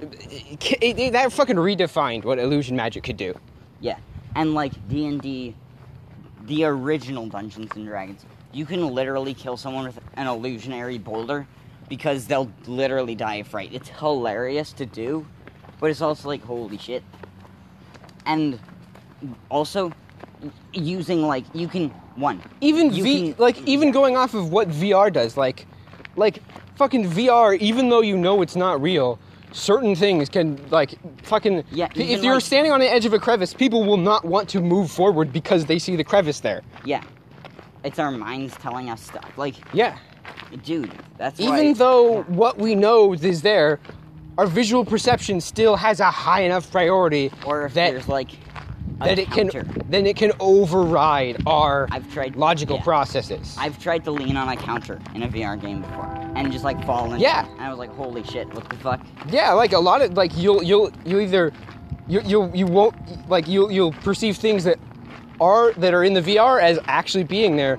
it, 0.00 0.98
it- 0.98 1.12
that 1.12 1.32
fucking 1.32 1.56
redefined 1.56 2.24
what 2.24 2.38
illusion 2.38 2.76
magic 2.76 3.04
could 3.04 3.16
do. 3.16 3.34
Yeah, 3.80 3.96
and 4.34 4.54
like 4.54 4.72
D 4.88 5.06
and 5.06 5.20
D, 5.20 5.54
the 6.46 6.64
original 6.64 7.26
Dungeons 7.26 7.70
and 7.76 7.86
Dragons, 7.86 8.24
you 8.52 8.66
can 8.66 8.86
literally 8.88 9.34
kill 9.34 9.56
someone 9.56 9.84
with 9.86 10.00
an 10.14 10.26
illusionary 10.26 10.98
boulder 10.98 11.46
because 11.88 12.26
they'll 12.26 12.50
literally 12.66 13.14
die 13.14 13.36
of 13.36 13.48
fright. 13.48 13.72
It's 13.72 13.88
hilarious 13.88 14.72
to 14.74 14.86
do, 14.86 15.26
but 15.78 15.90
it's 15.90 16.00
also 16.00 16.28
like 16.28 16.42
holy 16.42 16.78
shit. 16.78 17.02
And 18.26 18.58
also 19.48 19.92
using 20.72 21.22
like 21.22 21.44
you 21.54 21.68
can 21.68 21.88
one 22.16 22.42
Even 22.60 22.92
You 22.92 23.02
V, 23.02 23.32
can- 23.32 23.42
like 23.42 23.58
even 23.66 23.90
going 23.92 24.16
off 24.16 24.34
of 24.34 24.50
what 24.52 24.68
VR 24.68 25.12
does, 25.12 25.36
like, 25.36 25.66
like 26.16 26.42
fucking 26.76 27.08
VR. 27.10 27.56
Even 27.58 27.88
though 27.88 28.00
you 28.02 28.16
know 28.16 28.42
it's 28.42 28.56
not 28.56 28.80
real, 28.82 29.18
certain 29.52 29.94
things 29.94 30.28
can 30.28 30.60
like 30.70 30.94
fucking. 31.24 31.64
Yeah, 31.70 31.88
if 31.94 32.22
you're 32.22 32.34
like- 32.34 32.42
standing 32.44 32.72
on 32.72 32.80
the 32.80 32.90
edge 32.92 33.06
of 33.06 33.12
a 33.12 33.18
crevice, 33.18 33.54
people 33.54 33.84
will 33.84 33.96
not 33.96 34.24
want 34.24 34.48
to 34.50 34.60
move 34.60 34.90
forward 34.90 35.32
because 35.32 35.64
they 35.66 35.78
see 35.78 35.96
the 35.96 36.04
crevice 36.04 36.40
there. 36.40 36.62
yeah, 36.84 37.02
it's 37.84 37.98
our 37.98 38.10
minds 38.10 38.54
telling 38.56 38.90
us 38.90 39.00
stuff. 39.02 39.30
Like 39.38 39.54
Yeah. 39.72 39.96
dude, 40.64 40.90
that's 41.16 41.40
Even 41.40 41.54
why, 41.68 41.72
though 41.74 42.22
what 42.24 42.58
we 42.58 42.74
know 42.74 43.12
is 43.14 43.40
there, 43.42 43.78
our 44.36 44.46
visual 44.46 44.84
perception 44.84 45.40
still 45.40 45.76
has 45.76 46.00
a 46.00 46.10
high 46.10 46.42
enough 46.42 46.70
priority 46.70 47.30
or 47.46 47.66
if 47.66 47.74
that 47.74 47.90
there's 47.92 48.08
like 48.08 48.30
that 49.00 49.18
it 49.18 49.30
counter. 49.30 49.64
can 49.64 49.82
then 49.88 50.06
it 50.06 50.16
can 50.16 50.32
override 50.40 51.42
our 51.46 51.88
I've 51.90 52.10
tried 52.12 52.36
logical 52.36 52.76
yeah. 52.76 52.82
processes. 52.82 53.56
I've 53.58 53.78
tried 53.78 54.04
to 54.04 54.10
lean 54.10 54.36
on 54.36 54.48
a 54.48 54.56
counter 54.56 55.00
in 55.14 55.22
a 55.22 55.28
VR 55.28 55.60
game 55.60 55.82
before 55.82 56.06
and 56.34 56.52
just 56.52 56.64
like 56.64 56.84
fall 56.84 57.12
in. 57.12 57.20
Yeah. 57.20 57.46
And 57.46 57.60
I 57.60 57.70
was 57.70 57.78
like, 57.78 57.90
holy 57.94 58.22
shit, 58.24 58.52
what 58.54 58.68
the 58.68 58.76
fuck? 58.76 59.00
yeah, 59.28 59.52
like 59.52 59.72
a 59.72 59.78
lot 59.78 60.02
of 60.02 60.14
like 60.14 60.36
you'll 60.36 60.62
you'll 60.62 60.92
you 61.04 61.20
either 61.20 61.52
you 62.08 62.20
you 62.22 62.50
you 62.54 62.66
won't 62.66 62.94
like 63.28 63.48
you'll 63.48 63.70
you'll 63.70 63.92
perceive 63.92 64.36
things 64.36 64.64
that 64.64 64.78
are 65.40 65.72
that 65.74 65.94
are 65.94 66.04
in 66.04 66.14
the 66.14 66.22
VR 66.22 66.60
as 66.60 66.78
actually 66.86 67.24
being 67.24 67.56
there, 67.56 67.78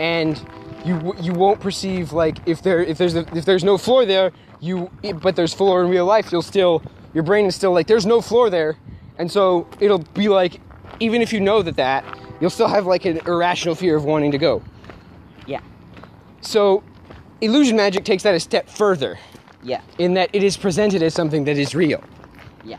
and 0.00 0.44
you 0.84 1.14
you 1.20 1.32
won't 1.32 1.60
perceive 1.60 2.12
like 2.12 2.38
if 2.46 2.62
there 2.62 2.82
if 2.82 2.98
there's 2.98 3.14
a, 3.14 3.20
if 3.36 3.44
there's 3.44 3.64
no 3.64 3.76
floor 3.76 4.04
there 4.04 4.30
you 4.60 4.90
but 5.20 5.36
there's 5.36 5.52
floor 5.52 5.82
in 5.82 5.90
real 5.90 6.06
life 6.06 6.30
you'll 6.30 6.40
still 6.40 6.80
your 7.16 7.22
brain 7.22 7.46
is 7.46 7.56
still 7.56 7.72
like 7.72 7.86
there's 7.86 8.04
no 8.04 8.20
floor 8.20 8.50
there, 8.50 8.76
and 9.18 9.30
so 9.30 9.66
it'll 9.80 9.98
be 10.14 10.28
like 10.28 10.60
even 11.00 11.20
if 11.22 11.32
you 11.32 11.40
know 11.40 11.62
that 11.62 11.76
that 11.76 12.04
you'll 12.40 12.50
still 12.50 12.68
have 12.68 12.86
like 12.86 13.04
an 13.04 13.18
irrational 13.26 13.74
fear 13.74 13.96
of 13.96 14.04
wanting 14.04 14.30
to 14.32 14.38
go. 14.38 14.62
Yeah. 15.46 15.60
So 16.40 16.82
illusion 17.40 17.76
magic 17.76 18.04
takes 18.04 18.22
that 18.22 18.34
a 18.34 18.40
step 18.40 18.68
further 18.68 19.18
Yeah. 19.62 19.80
in 19.98 20.14
that 20.14 20.30
it 20.32 20.42
is 20.42 20.56
presented 20.56 21.02
as 21.02 21.14
something 21.14 21.44
that 21.44 21.58
is 21.58 21.74
real. 21.74 22.02
Yeah. 22.64 22.78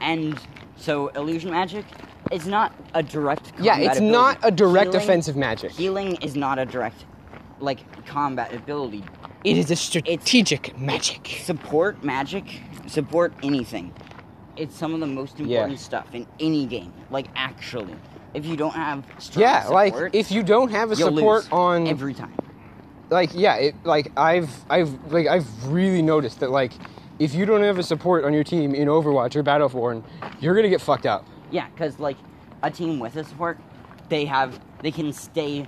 And 0.00 0.38
so 0.76 1.08
illusion 1.08 1.50
magic 1.50 1.84
is 2.32 2.46
not 2.46 2.72
a 2.94 3.02
direct 3.02 3.52
Yeah, 3.60 3.78
it's 3.78 3.96
ability. 3.98 4.10
not 4.12 4.38
a 4.42 4.50
direct 4.50 4.92
Healing- 4.92 5.02
offensive 5.02 5.36
magic. 5.36 5.70
Healing 5.72 6.16
is 6.16 6.36
not 6.36 6.58
a 6.58 6.64
direct 6.64 7.04
like 7.60 7.80
combat 8.06 8.54
ability. 8.54 9.04
It 9.44 9.56
is 9.56 9.70
a 9.70 9.76
strategic 9.76 10.78
magic. 10.78 11.38
Support 11.44 12.02
magic, 12.04 12.60
support 12.86 13.32
anything. 13.42 13.92
It's 14.60 14.76
some 14.76 14.92
of 14.92 15.00
the 15.00 15.06
most 15.06 15.40
important 15.40 15.80
stuff 15.80 16.14
in 16.14 16.26
any 16.38 16.66
game. 16.66 16.92
Like 17.10 17.28
actually. 17.34 17.96
If 18.34 18.44
you 18.44 18.56
don't 18.56 18.74
have 18.74 19.04
strong 19.18 19.42
Yeah, 19.42 19.66
like 19.68 19.94
if 20.12 20.30
you 20.30 20.42
don't 20.42 20.70
have 20.70 20.90
a 20.90 20.96
support 20.96 21.50
on 21.50 21.88
every 21.88 22.12
time. 22.14 22.36
like 23.08 23.30
yeah, 23.34 23.56
it 23.56 23.74
like 23.84 24.12
I've 24.16 24.50
I've 24.68 24.92
like 25.10 25.26
I've 25.26 25.48
really 25.66 26.02
noticed 26.02 26.40
that 26.40 26.50
like 26.50 26.72
if 27.18 27.34
you 27.34 27.46
don't 27.46 27.62
have 27.62 27.78
a 27.78 27.82
support 27.82 28.24
on 28.24 28.34
your 28.34 28.44
team 28.44 28.74
in 28.74 28.86
Overwatch 28.86 29.34
or 29.34 29.42
Battleborn, 29.42 30.04
you're 30.40 30.54
gonna 30.54 30.68
get 30.68 30.80
fucked 30.80 31.06
up. 31.06 31.26
Yeah, 31.50 31.68
because 31.70 31.98
like 31.98 32.18
a 32.62 32.70
team 32.70 33.00
with 33.00 33.16
a 33.16 33.24
support, 33.24 33.58
they 34.10 34.26
have 34.26 34.60
they 34.82 34.90
can 34.90 35.12
stay. 35.12 35.66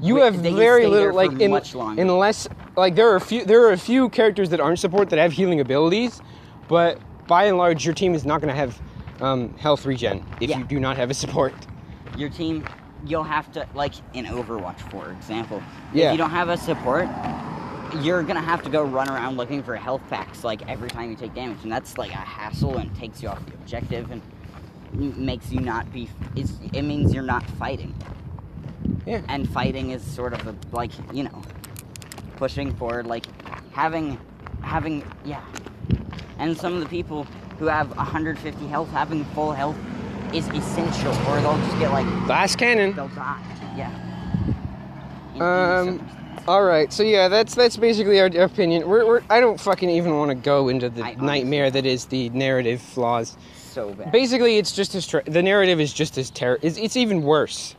You 0.00 0.16
have 0.16 0.34
very 0.34 0.86
little 0.86 1.14
like 1.14 1.32
in, 1.40 1.52
unless 1.98 2.48
like 2.76 2.96
there 2.96 3.10
are 3.10 3.16
a 3.16 3.20
few 3.20 3.44
there 3.44 3.64
are 3.66 3.72
a 3.72 3.78
few 3.78 4.08
characters 4.08 4.50
that 4.50 4.60
aren't 4.60 4.80
support 4.80 5.10
that 5.10 5.18
have 5.18 5.32
healing 5.32 5.60
abilities, 5.60 6.20
but 6.68 6.98
by 7.30 7.44
and 7.44 7.56
large 7.56 7.84
your 7.86 7.94
team 7.94 8.12
is 8.12 8.26
not 8.26 8.40
gonna 8.40 8.52
have 8.52 8.82
um, 9.20 9.54
health 9.54 9.86
regen 9.86 10.26
if 10.40 10.50
Yeah. 10.50 10.58
you 10.58 10.64
do 10.64 10.80
not 10.80 10.96
have 10.96 11.10
a 11.10 11.14
support. 11.14 11.54
Your 12.18 12.28
team, 12.28 12.64
you'll 13.06 13.22
have 13.22 13.52
to 13.52 13.66
like 13.72 13.94
in 14.14 14.24
Overwatch, 14.26 14.80
for 14.90 15.12
example. 15.12 15.62
Yeah. 15.94 16.06
If 16.08 16.12
you 16.12 16.18
don't 16.18 16.30
have 16.32 16.48
a 16.48 16.56
support, 16.56 17.08
you're 18.02 18.24
gonna 18.24 18.40
have 18.42 18.62
to 18.64 18.70
go 18.70 18.82
run 18.82 19.08
around 19.08 19.36
looking 19.36 19.62
for 19.62 19.76
health 19.76 20.02
packs 20.10 20.42
like 20.42 20.68
every 20.68 20.88
time 20.90 21.08
you 21.08 21.16
take 21.16 21.32
damage, 21.32 21.58
and 21.62 21.70
that's 21.70 21.96
like 21.98 22.10
a 22.10 22.16
hassle 22.16 22.78
and 22.78 22.92
takes 22.96 23.22
you 23.22 23.28
off 23.28 23.44
the 23.46 23.54
objective 23.54 24.10
and 24.10 24.20
makes 25.16 25.52
you 25.52 25.60
not 25.60 25.90
be. 25.92 26.08
It's, 26.34 26.54
it 26.72 26.82
means 26.82 27.14
you're 27.14 27.22
not 27.22 27.44
fighting, 27.50 27.94
Yeah. 29.06 29.20
and 29.28 29.48
fighting 29.48 29.90
is 29.90 30.02
sort 30.02 30.32
of 30.32 30.44
a, 30.48 30.56
like 30.72 30.90
you 31.12 31.22
know, 31.22 31.42
pushing 32.38 32.74
forward, 32.74 33.06
like 33.06 33.26
having, 33.70 34.18
having 34.62 35.04
yeah. 35.24 35.42
And 36.40 36.56
some 36.56 36.74
of 36.74 36.80
the 36.80 36.86
people 36.86 37.24
who 37.58 37.66
have 37.66 37.94
150 37.96 38.66
health, 38.66 38.90
having 38.90 39.24
full 39.26 39.52
health 39.52 39.76
is 40.32 40.48
essential, 40.48 41.12
or 41.28 41.40
they'll 41.40 41.56
just 41.58 41.78
get 41.78 41.90
like 41.92 42.06
Glass 42.26 42.56
cannon. 42.56 42.94
they'll 42.96 43.08
die. 43.08 43.40
Yeah. 43.76 43.90
In- 45.34 45.42
Um. 45.42 46.16
All 46.48 46.64
right, 46.64 46.90
so 46.92 47.02
yeah, 47.02 47.28
that's 47.28 47.54
that's 47.54 47.76
basically 47.76 48.18
our 48.18 48.26
opinion. 48.26 48.88
We're, 48.88 49.04
we're 49.06 49.22
I 49.28 49.40
don't 49.40 49.60
fucking 49.60 49.90
even 49.90 50.16
want 50.16 50.30
to 50.30 50.34
go 50.34 50.68
into 50.68 50.88
the 50.88 51.04
I 51.04 51.14
nightmare 51.14 51.70
that 51.70 51.84
is 51.84 52.06
the 52.06 52.30
narrative 52.30 52.80
flaws. 52.80 53.36
so 53.56 53.92
bad. 53.92 54.10
Basically, 54.10 54.56
it's 54.56 54.72
just 54.72 54.94
as 54.94 55.06
tra- 55.06 55.22
the 55.24 55.42
narrative 55.42 55.78
is 55.80 55.92
just 55.92 56.16
as 56.16 56.30
ter- 56.30 56.58
it's, 56.62 56.78
it's 56.78 56.96
even 56.96 57.22
worse. 57.22 57.76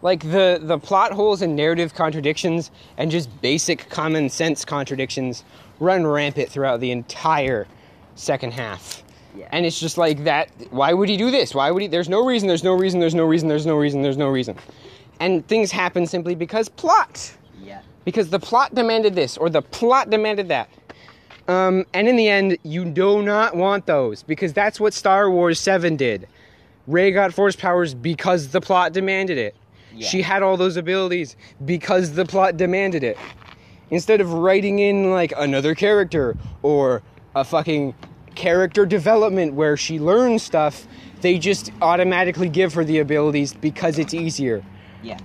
Like 0.00 0.22
the 0.22 0.58
the 0.60 0.78
plot 0.78 1.12
holes 1.12 1.42
and 1.42 1.54
narrative 1.54 1.94
contradictions 1.94 2.70
and 2.96 3.10
just 3.10 3.28
basic 3.42 3.88
common 3.90 4.30
sense 4.30 4.64
contradictions 4.64 5.44
run 5.78 6.06
rampant 6.06 6.48
throughout 6.48 6.80
the 6.80 6.90
entire 6.90 7.66
second 8.18 8.52
half. 8.52 9.02
Yeah. 9.36 9.48
And 9.52 9.64
it's 9.64 9.78
just 9.78 9.98
like 9.98 10.24
that. 10.24 10.50
Why 10.70 10.92
would 10.92 11.08
he 11.08 11.16
do 11.16 11.30
this? 11.30 11.54
Why 11.54 11.70
would 11.70 11.82
he? 11.82 11.88
There's 11.88 12.08
no 12.08 12.24
reason. 12.24 12.48
There's 12.48 12.64
no 12.64 12.74
reason. 12.74 12.98
There's 12.98 13.14
no 13.14 13.24
reason. 13.24 13.48
There's 13.48 13.66
no 13.66 13.76
reason. 13.76 14.02
There's 14.02 14.16
no 14.16 14.28
reason. 14.28 14.56
And 15.20 15.46
things 15.46 15.70
happen 15.70 16.06
simply 16.06 16.34
because 16.34 16.68
plot 16.68 17.36
yeah. 17.62 17.82
because 18.04 18.30
the 18.30 18.38
plot 18.38 18.74
demanded 18.74 19.14
this 19.14 19.36
or 19.36 19.50
the 19.50 19.62
plot 19.62 20.10
demanded 20.10 20.48
that. 20.48 20.68
Um, 21.48 21.86
and 21.94 22.06
in 22.06 22.16
the 22.16 22.28
end, 22.28 22.58
you 22.62 22.84
do 22.84 23.22
not 23.22 23.56
want 23.56 23.86
those 23.86 24.22
because 24.22 24.52
that's 24.52 24.78
what 24.78 24.92
Star 24.92 25.30
Wars 25.30 25.58
7 25.58 25.96
did. 25.96 26.28
Rey 26.86 27.10
got 27.10 27.32
force 27.32 27.56
powers 27.56 27.94
because 27.94 28.48
the 28.48 28.60
plot 28.60 28.92
demanded 28.92 29.38
it. 29.38 29.56
Yeah. 29.94 30.08
She 30.08 30.22
had 30.22 30.42
all 30.42 30.56
those 30.56 30.76
abilities 30.76 31.36
because 31.64 32.12
the 32.12 32.24
plot 32.24 32.56
demanded 32.56 33.02
it. 33.02 33.16
Instead 33.90 34.20
of 34.20 34.32
writing 34.32 34.78
in 34.78 35.10
like 35.10 35.32
another 35.36 35.74
character 35.74 36.36
or 36.62 37.02
a 37.34 37.44
fucking 37.44 37.94
character 38.34 38.86
development 38.86 39.54
where 39.54 39.76
she 39.76 39.98
learns 39.98 40.42
stuff, 40.42 40.86
they 41.20 41.38
just 41.38 41.70
automatically 41.82 42.48
give 42.48 42.74
her 42.74 42.84
the 42.84 42.98
abilities 43.00 43.54
because 43.54 43.98
it's 43.98 44.14
easier. 44.14 44.64
Yeah. 45.02 45.18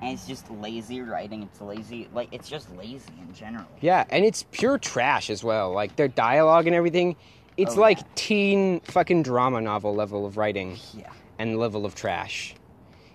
And 0.00 0.12
it's 0.12 0.26
just 0.26 0.50
lazy 0.50 1.00
writing. 1.00 1.42
It's 1.44 1.60
lazy, 1.60 2.08
like 2.12 2.28
it's 2.32 2.48
just 2.48 2.74
lazy 2.76 3.12
in 3.20 3.32
general. 3.34 3.66
Yeah, 3.80 4.04
and 4.10 4.24
it's 4.24 4.44
pure 4.50 4.76
trash 4.78 5.30
as 5.30 5.44
well. 5.44 5.72
Like 5.72 5.94
their 5.94 6.08
dialogue 6.08 6.66
and 6.66 6.74
everything, 6.74 7.14
it's 7.56 7.76
Oh, 7.76 7.80
like 7.80 7.98
yeah. 7.98 8.04
teen 8.16 8.80
fucking 8.80 9.22
drama 9.22 9.60
novel 9.60 9.94
level 9.94 10.26
of 10.26 10.36
writing 10.36 10.76
Yeah. 10.92 11.10
and 11.38 11.56
level 11.56 11.86
of 11.86 11.94
trash. 11.94 12.54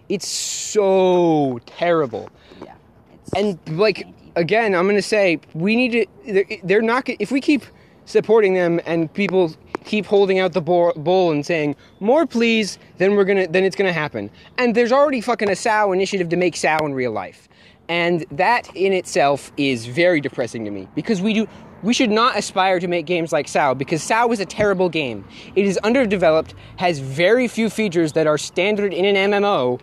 It's 0.07 0.27
so 0.27 1.59
terrible. 1.65 2.29
Yeah. 2.63 2.75
It's 3.13 3.33
And 3.33 3.59
like 3.77 4.07
again, 4.37 4.73
I'm 4.73 4.87
gonna 4.87 5.01
say 5.01 5.41
we 5.53 5.75
need 5.75 5.91
to. 5.91 6.05
They're, 6.33 6.45
they're 6.63 6.81
not. 6.81 7.09
If 7.19 7.31
we 7.31 7.41
keep 7.41 7.63
supporting 8.07 8.55
them 8.55 8.79
and 8.87 9.13
people 9.13 9.53
keep 9.87 10.05
holding 10.05 10.39
out 10.39 10.53
the 10.53 10.61
bowl, 10.61 11.31
and 11.31 11.45
saying 11.45 11.75
more, 11.99 12.25
please, 12.27 12.77
then 12.97 13.15
we're 13.15 13.23
gonna. 13.23 13.47
Then 13.47 13.63
it's 13.63 13.75
gonna 13.75 13.93
happen. 13.93 14.29
And 14.57 14.75
there's 14.75 14.91
already 14.91 15.21
fucking 15.21 15.49
a 15.49 15.55
SAO 15.55 15.91
initiative 15.91 16.29
to 16.29 16.35
make 16.35 16.55
SAO 16.55 16.85
in 16.85 16.93
real 16.93 17.11
life, 17.11 17.47
and 17.87 18.25
that 18.31 18.69
in 18.75 18.93
itself 18.93 19.51
is 19.57 19.85
very 19.85 20.19
depressing 20.21 20.65
to 20.65 20.71
me 20.71 20.87
because 20.95 21.21
we 21.21 21.33
do. 21.33 21.47
We 21.83 21.93
should 21.93 22.09
not 22.09 22.35
aspire 22.35 22.79
to 22.79 22.87
make 22.87 23.05
games 23.05 23.31
like 23.31 23.47
SAO 23.47 23.75
because 23.75 24.01
SAO 24.01 24.31
is 24.31 24.39
a 24.39 24.45
terrible 24.45 24.89
game. 24.89 25.23
It 25.55 25.65
is 25.65 25.77
underdeveloped, 25.83 26.55
has 26.77 26.97
very 26.97 27.47
few 27.47 27.69
features 27.69 28.13
that 28.13 28.25
are 28.25 28.37
standard 28.37 28.95
in 28.95 29.05
an 29.05 29.31
MMO, 29.31 29.79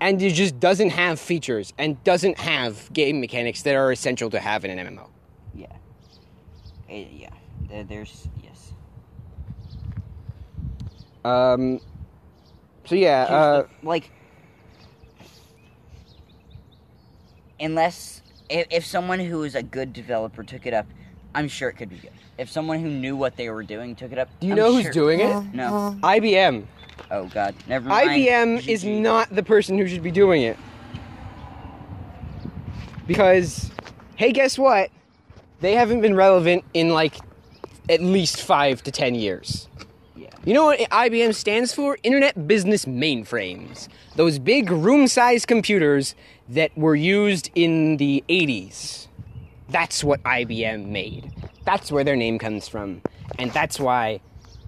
and 0.00 0.20
it 0.22 0.32
just 0.32 0.58
doesn't 0.58 0.88
have 0.88 1.20
features 1.20 1.74
and 1.76 2.02
doesn't 2.02 2.38
have 2.38 2.90
game 2.94 3.20
mechanics 3.20 3.60
that 3.62 3.74
are 3.74 3.92
essential 3.92 4.30
to 4.30 4.40
have 4.40 4.64
in 4.64 4.76
an 4.76 4.96
MMO. 4.96 5.11
Yeah. 6.92 6.98
Eh, 6.98 7.28
yeah. 7.70 7.82
There's 7.88 8.28
yes. 8.42 8.72
Um, 11.24 11.80
so 12.84 12.94
yeah, 12.94 13.22
uh, 13.22 13.62
the- 13.62 13.86
like, 13.86 14.10
unless 17.60 18.22
if, 18.50 18.66
if 18.70 18.84
someone 18.84 19.20
who 19.20 19.44
is 19.44 19.54
a 19.54 19.62
good 19.62 19.92
developer 19.92 20.42
took 20.42 20.66
it 20.66 20.74
up, 20.74 20.86
I'm 21.34 21.48
sure 21.48 21.68
it 21.68 21.74
could 21.74 21.88
be 21.88 21.96
good. 21.96 22.10
If 22.38 22.50
someone 22.50 22.80
who 22.80 22.88
knew 22.88 23.16
what 23.16 23.36
they 23.36 23.48
were 23.50 23.62
doing 23.62 23.94
took 23.94 24.12
it 24.12 24.18
up, 24.18 24.28
do 24.40 24.48
you 24.48 24.52
I'm 24.52 24.58
know 24.58 24.72
who's 24.72 24.90
doing 24.90 25.20
it? 25.20 25.54
No. 25.54 25.96
IBM. 26.02 26.66
Oh 27.10 27.26
God, 27.26 27.54
never 27.68 27.88
mind. 27.88 28.10
IBM 28.10 28.68
is 28.68 28.84
not 28.84 29.34
the 29.34 29.42
person 29.42 29.78
who 29.78 29.86
should 29.86 30.02
be 30.02 30.10
doing 30.10 30.42
it. 30.42 30.58
Because, 33.06 33.70
hey, 34.16 34.32
guess 34.32 34.58
what? 34.58 34.90
They 35.62 35.74
haven't 35.74 36.00
been 36.00 36.16
relevant 36.16 36.64
in 36.74 36.88
like 36.88 37.14
at 37.88 38.02
least 38.02 38.42
five 38.42 38.82
to 38.82 38.90
ten 38.90 39.14
years. 39.14 39.68
Yeah. 40.16 40.30
You 40.44 40.54
know 40.54 40.66
what 40.66 40.80
IBM 40.80 41.34
stands 41.34 41.72
for? 41.72 41.96
Internet 42.02 42.48
Business 42.48 42.84
Mainframes. 42.84 43.86
Those 44.16 44.40
big 44.40 44.72
room 44.72 45.06
sized 45.06 45.46
computers 45.46 46.16
that 46.48 46.76
were 46.76 46.96
used 46.96 47.50
in 47.54 47.96
the 47.98 48.24
80s. 48.28 49.06
That's 49.68 50.02
what 50.02 50.20
IBM 50.24 50.86
made. 50.86 51.32
That's 51.64 51.92
where 51.92 52.02
their 52.02 52.16
name 52.16 52.40
comes 52.40 52.66
from. 52.66 53.00
And 53.38 53.52
that's 53.52 53.78
why 53.78 54.20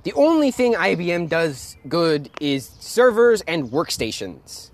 the 0.05 0.13
only 0.13 0.53
thing 0.53 0.75
IBM 0.75 1.29
does 1.29 1.77
good 1.89 2.31
is 2.41 2.71
servers 2.79 3.41
and 3.43 3.71
workstations. 3.73 4.71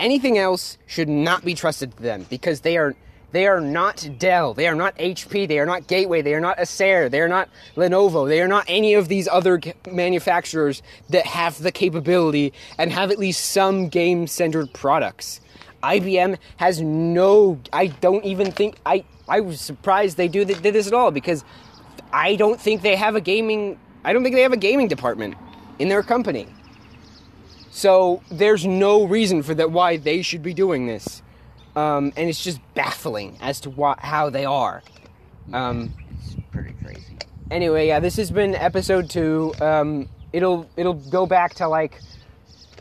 Anything 0.00 0.38
else 0.38 0.76
should 0.86 1.08
not 1.08 1.44
be 1.44 1.54
trusted 1.54 1.96
to 1.96 2.02
them 2.02 2.26
because 2.28 2.62
they 2.62 2.76
are 2.76 2.96
they 3.32 3.46
are 3.46 3.60
not 3.60 4.08
Dell, 4.18 4.54
they 4.54 4.66
are 4.66 4.74
not 4.74 4.96
HP, 4.96 5.46
they 5.46 5.58
are 5.58 5.66
not 5.66 5.86
Gateway, 5.86 6.22
they 6.22 6.34
are 6.34 6.40
not 6.40 6.58
Acer, 6.58 7.08
they 7.08 7.20
are 7.20 7.28
not 7.28 7.48
Lenovo, 7.76 8.28
they 8.28 8.40
are 8.40 8.48
not 8.48 8.64
any 8.68 8.94
of 8.94 9.08
these 9.08 9.28
other 9.28 9.60
manufacturers 9.90 10.82
that 11.10 11.26
have 11.26 11.62
the 11.62 11.72
capability 11.72 12.52
and 12.78 12.92
have 12.92 13.10
at 13.10 13.18
least 13.18 13.46
some 13.46 13.88
game-centered 13.88 14.72
products. 14.72 15.40
IBM 15.82 16.36
has 16.58 16.80
no 16.80 17.58
I 17.72 17.86
don't 17.86 18.24
even 18.24 18.52
think 18.52 18.76
I 18.84 19.04
I 19.28 19.40
was 19.40 19.60
surprised 19.60 20.16
they 20.16 20.28
do 20.28 20.44
did 20.44 20.62
this 20.62 20.86
at 20.86 20.92
all 20.92 21.10
because 21.10 21.42
I 22.12 22.36
don't 22.36 22.60
think 22.60 22.82
they 22.82 22.96
have 22.96 23.16
a 23.16 23.20
gaming 23.20 23.78
I 24.04 24.12
don't 24.12 24.22
think 24.22 24.34
they 24.34 24.42
have 24.42 24.52
a 24.52 24.58
gaming 24.58 24.88
department 24.88 25.36
in 25.78 25.88
their 25.88 26.02
company. 26.02 26.48
So 27.70 28.22
there's 28.30 28.66
no 28.66 29.04
reason 29.04 29.42
for 29.42 29.54
that 29.54 29.70
why 29.70 29.96
they 29.96 30.22
should 30.22 30.42
be 30.42 30.52
doing 30.52 30.86
this, 30.86 31.22
um, 31.80 32.12
and 32.16 32.28
it's 32.28 32.42
just 32.42 32.60
baffling 32.74 33.36
as 33.40 33.60
to 33.60 33.70
why, 33.70 33.94
how 33.98 34.30
they 34.30 34.44
are. 34.44 34.82
Um, 35.52 35.92
It's 36.22 36.36
pretty 36.52 36.74
crazy. 36.84 37.02
anyway, 37.50 37.86
yeah, 37.88 38.00
this 38.00 38.16
has 38.16 38.30
been 38.30 38.54
episode 38.54 39.08
two. 39.10 39.52
Um, 39.60 40.08
it'll 40.32 40.68
it'll 40.76 40.94
go 41.10 41.26
back 41.26 41.54
to 41.54 41.68
like 41.68 41.98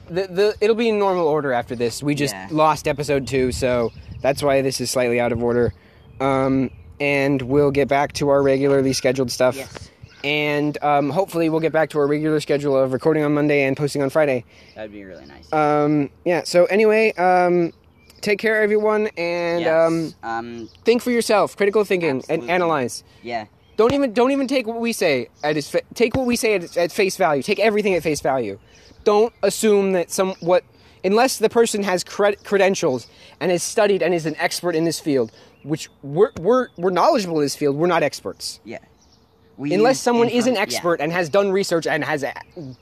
the 0.08 0.28
the 0.28 0.56
it'll 0.62 0.76
be 0.76 0.89
in 0.89 1.00
normal 1.00 1.28
order 1.28 1.52
after 1.54 1.76
this. 1.76 2.04
We 2.04 2.16
just 2.16 2.34
Yeah. 2.34 2.47
lost 2.52 2.88
episode 2.88 3.28
two, 3.28 3.52
so 3.52 3.91
that's 4.22 4.41
why 4.43 4.62
this 4.62 4.82
is 4.82 4.89
slightly 4.91 5.20
out 5.20 5.32
of 5.32 5.41
order. 5.43 5.74
Um, 6.20 6.70
and 7.00 7.41
we'll 7.41 7.72
get 7.72 7.88
back 7.88 8.12
to 8.14 8.30
our 8.30 8.41
regularly 8.43 8.91
scheduled 8.93 9.32
stuff. 9.32 9.56
Yes. 9.56 9.89
And 10.22 10.78
um, 10.84 11.10
hopefully 11.12 11.47
we'll 11.50 11.62
get 11.62 11.72
back 11.72 11.89
to 11.91 12.00
our 12.00 12.08
regular 12.08 12.41
schedule 12.41 12.76
of 12.76 12.91
recording 12.91 13.24
on 13.24 13.34
Monday 13.34 13.64
and 13.64 13.78
posting 13.78 14.02
on 14.02 14.10
Friday. 14.10 14.43
That'd 14.76 14.91
be 14.91 15.06
really 15.06 15.26
nice. 15.26 15.47
Um, 15.54 16.10
yeah. 16.26 16.43
So 16.43 16.66
anyway, 16.66 17.14
um, 17.14 17.72
take 18.22 18.39
care, 18.39 18.61
everyone, 18.61 19.07
and 19.17 19.61
yes. 19.61 19.88
um, 19.88 20.13
um. 20.24 20.70
think 20.86 21.01
for 21.01 21.11
yourself. 21.11 21.55
Critical 21.57 21.84
thinking 21.84 22.24
and 22.30 22.49
analyze. 22.49 23.03
Yeah. 23.24 23.45
Don't 23.78 23.93
even 23.93 24.13
don't 24.13 24.32
even 24.32 24.47
take 24.47 24.67
what 24.67 24.80
we 24.80 24.91
say 24.91 25.30
at 25.43 25.55
its 25.55 25.70
fa- 25.70 25.82
take 25.93 26.15
what 26.15 26.26
we 26.26 26.36
say 26.36 26.55
at, 26.55 26.76
at 26.78 26.91
face 26.91 27.15
value. 27.15 27.41
Take 27.41 27.59
everything 27.59 27.93
at 27.93 28.03
face 28.03 28.20
value. 28.22 28.59
Don't 29.05 29.34
assume 29.41 29.93
that 29.93 30.11
some 30.11 30.34
what 30.41 30.63
unless 31.03 31.38
the 31.38 31.49
person 31.49 31.84
has 31.84 32.03
cred- 32.03 32.43
credentials 32.43 33.07
and 33.39 33.51
has 33.51 33.63
studied 33.63 34.03
and 34.03 34.13
is 34.13 34.26
an 34.26 34.36
expert 34.38 34.76
in 34.76 34.84
this 34.84 34.99
field, 34.99 35.32
which 35.63 35.89
we're 36.03 36.32
we're 36.41 36.67
we're 36.78 36.89
knowledgeable 36.89 37.38
in 37.38 37.43
this 37.43 37.55
field. 37.55 37.78
We're 37.78 37.88
not 37.88 38.03
experts. 38.03 38.59
Yeah. 38.65 38.80
We 39.55 39.74
Unless 39.74 39.99
someone 39.99 40.30
is 40.30 40.45
an 40.45 40.51
inform- 40.51 40.55
yeah. 40.55 40.61
expert 40.61 41.01
and 41.01 41.11
has 41.11 41.28
done 41.28 41.51
research 41.51 41.86
and 41.86 42.03
has 42.03 42.24
a 42.24 42.34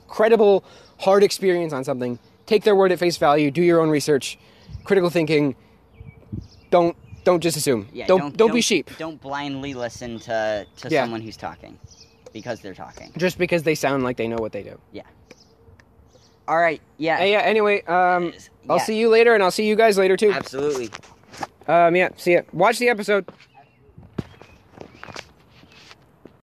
credible, 0.06 0.64
hard 1.00 1.24
experience 1.24 1.72
on 1.72 1.82
something, 1.82 2.20
take 2.46 2.62
their 2.62 2.76
word 2.76 2.92
at 2.92 3.00
face 3.00 3.16
value. 3.16 3.50
Do 3.50 3.62
your 3.62 3.80
own 3.80 3.90
research, 3.90 4.38
critical 4.84 5.10
thinking. 5.10 5.54
Don't 6.70 6.96
don't 7.24 7.42
just 7.42 7.56
assume. 7.56 7.88
Yeah, 7.92 8.06
don't, 8.06 8.36
don't 8.36 8.54
be 8.54 8.60
sheep 8.62 8.90
Don't 8.98 9.20
blindly 9.20 9.74
listen 9.74 10.18
to 10.20 10.66
to 10.78 10.88
Yeah. 10.88 11.02
someone 11.02 11.20
who's 11.20 11.36
talking 11.36 11.78
because 12.32 12.60
they're 12.60 12.74
talking. 12.74 13.12
just 13.16 13.38
because 13.38 13.62
they 13.64 13.74
sound 13.74 14.02
like 14.04 14.16
they 14.16 14.28
know 14.28 14.36
what 14.38 14.52
they 14.52 14.62
do. 14.62 14.78
Yeah. 14.92 15.02
All 16.46 16.58
right. 16.58 16.80
Yeah. 16.96 17.18
Hey, 17.18 17.32
yeah. 17.32 17.40
Anyway, 17.40 17.82
um, 17.82 18.32
I'll 18.70 18.78
see 18.78 18.98
you 18.98 19.10
later, 19.10 19.34
and 19.34 19.42
I'll 19.42 19.50
see 19.50 19.66
you 19.66 19.76
guys 19.76 19.98
later 19.98 20.16
too. 20.16 20.30
Absolutely. 20.32 20.90
Um, 21.66 21.94
yeah. 21.94 22.08
See 22.16 22.32
ya. 22.34 22.42
Watch 22.52 22.78
the 22.78 22.88
episode. 22.88 23.26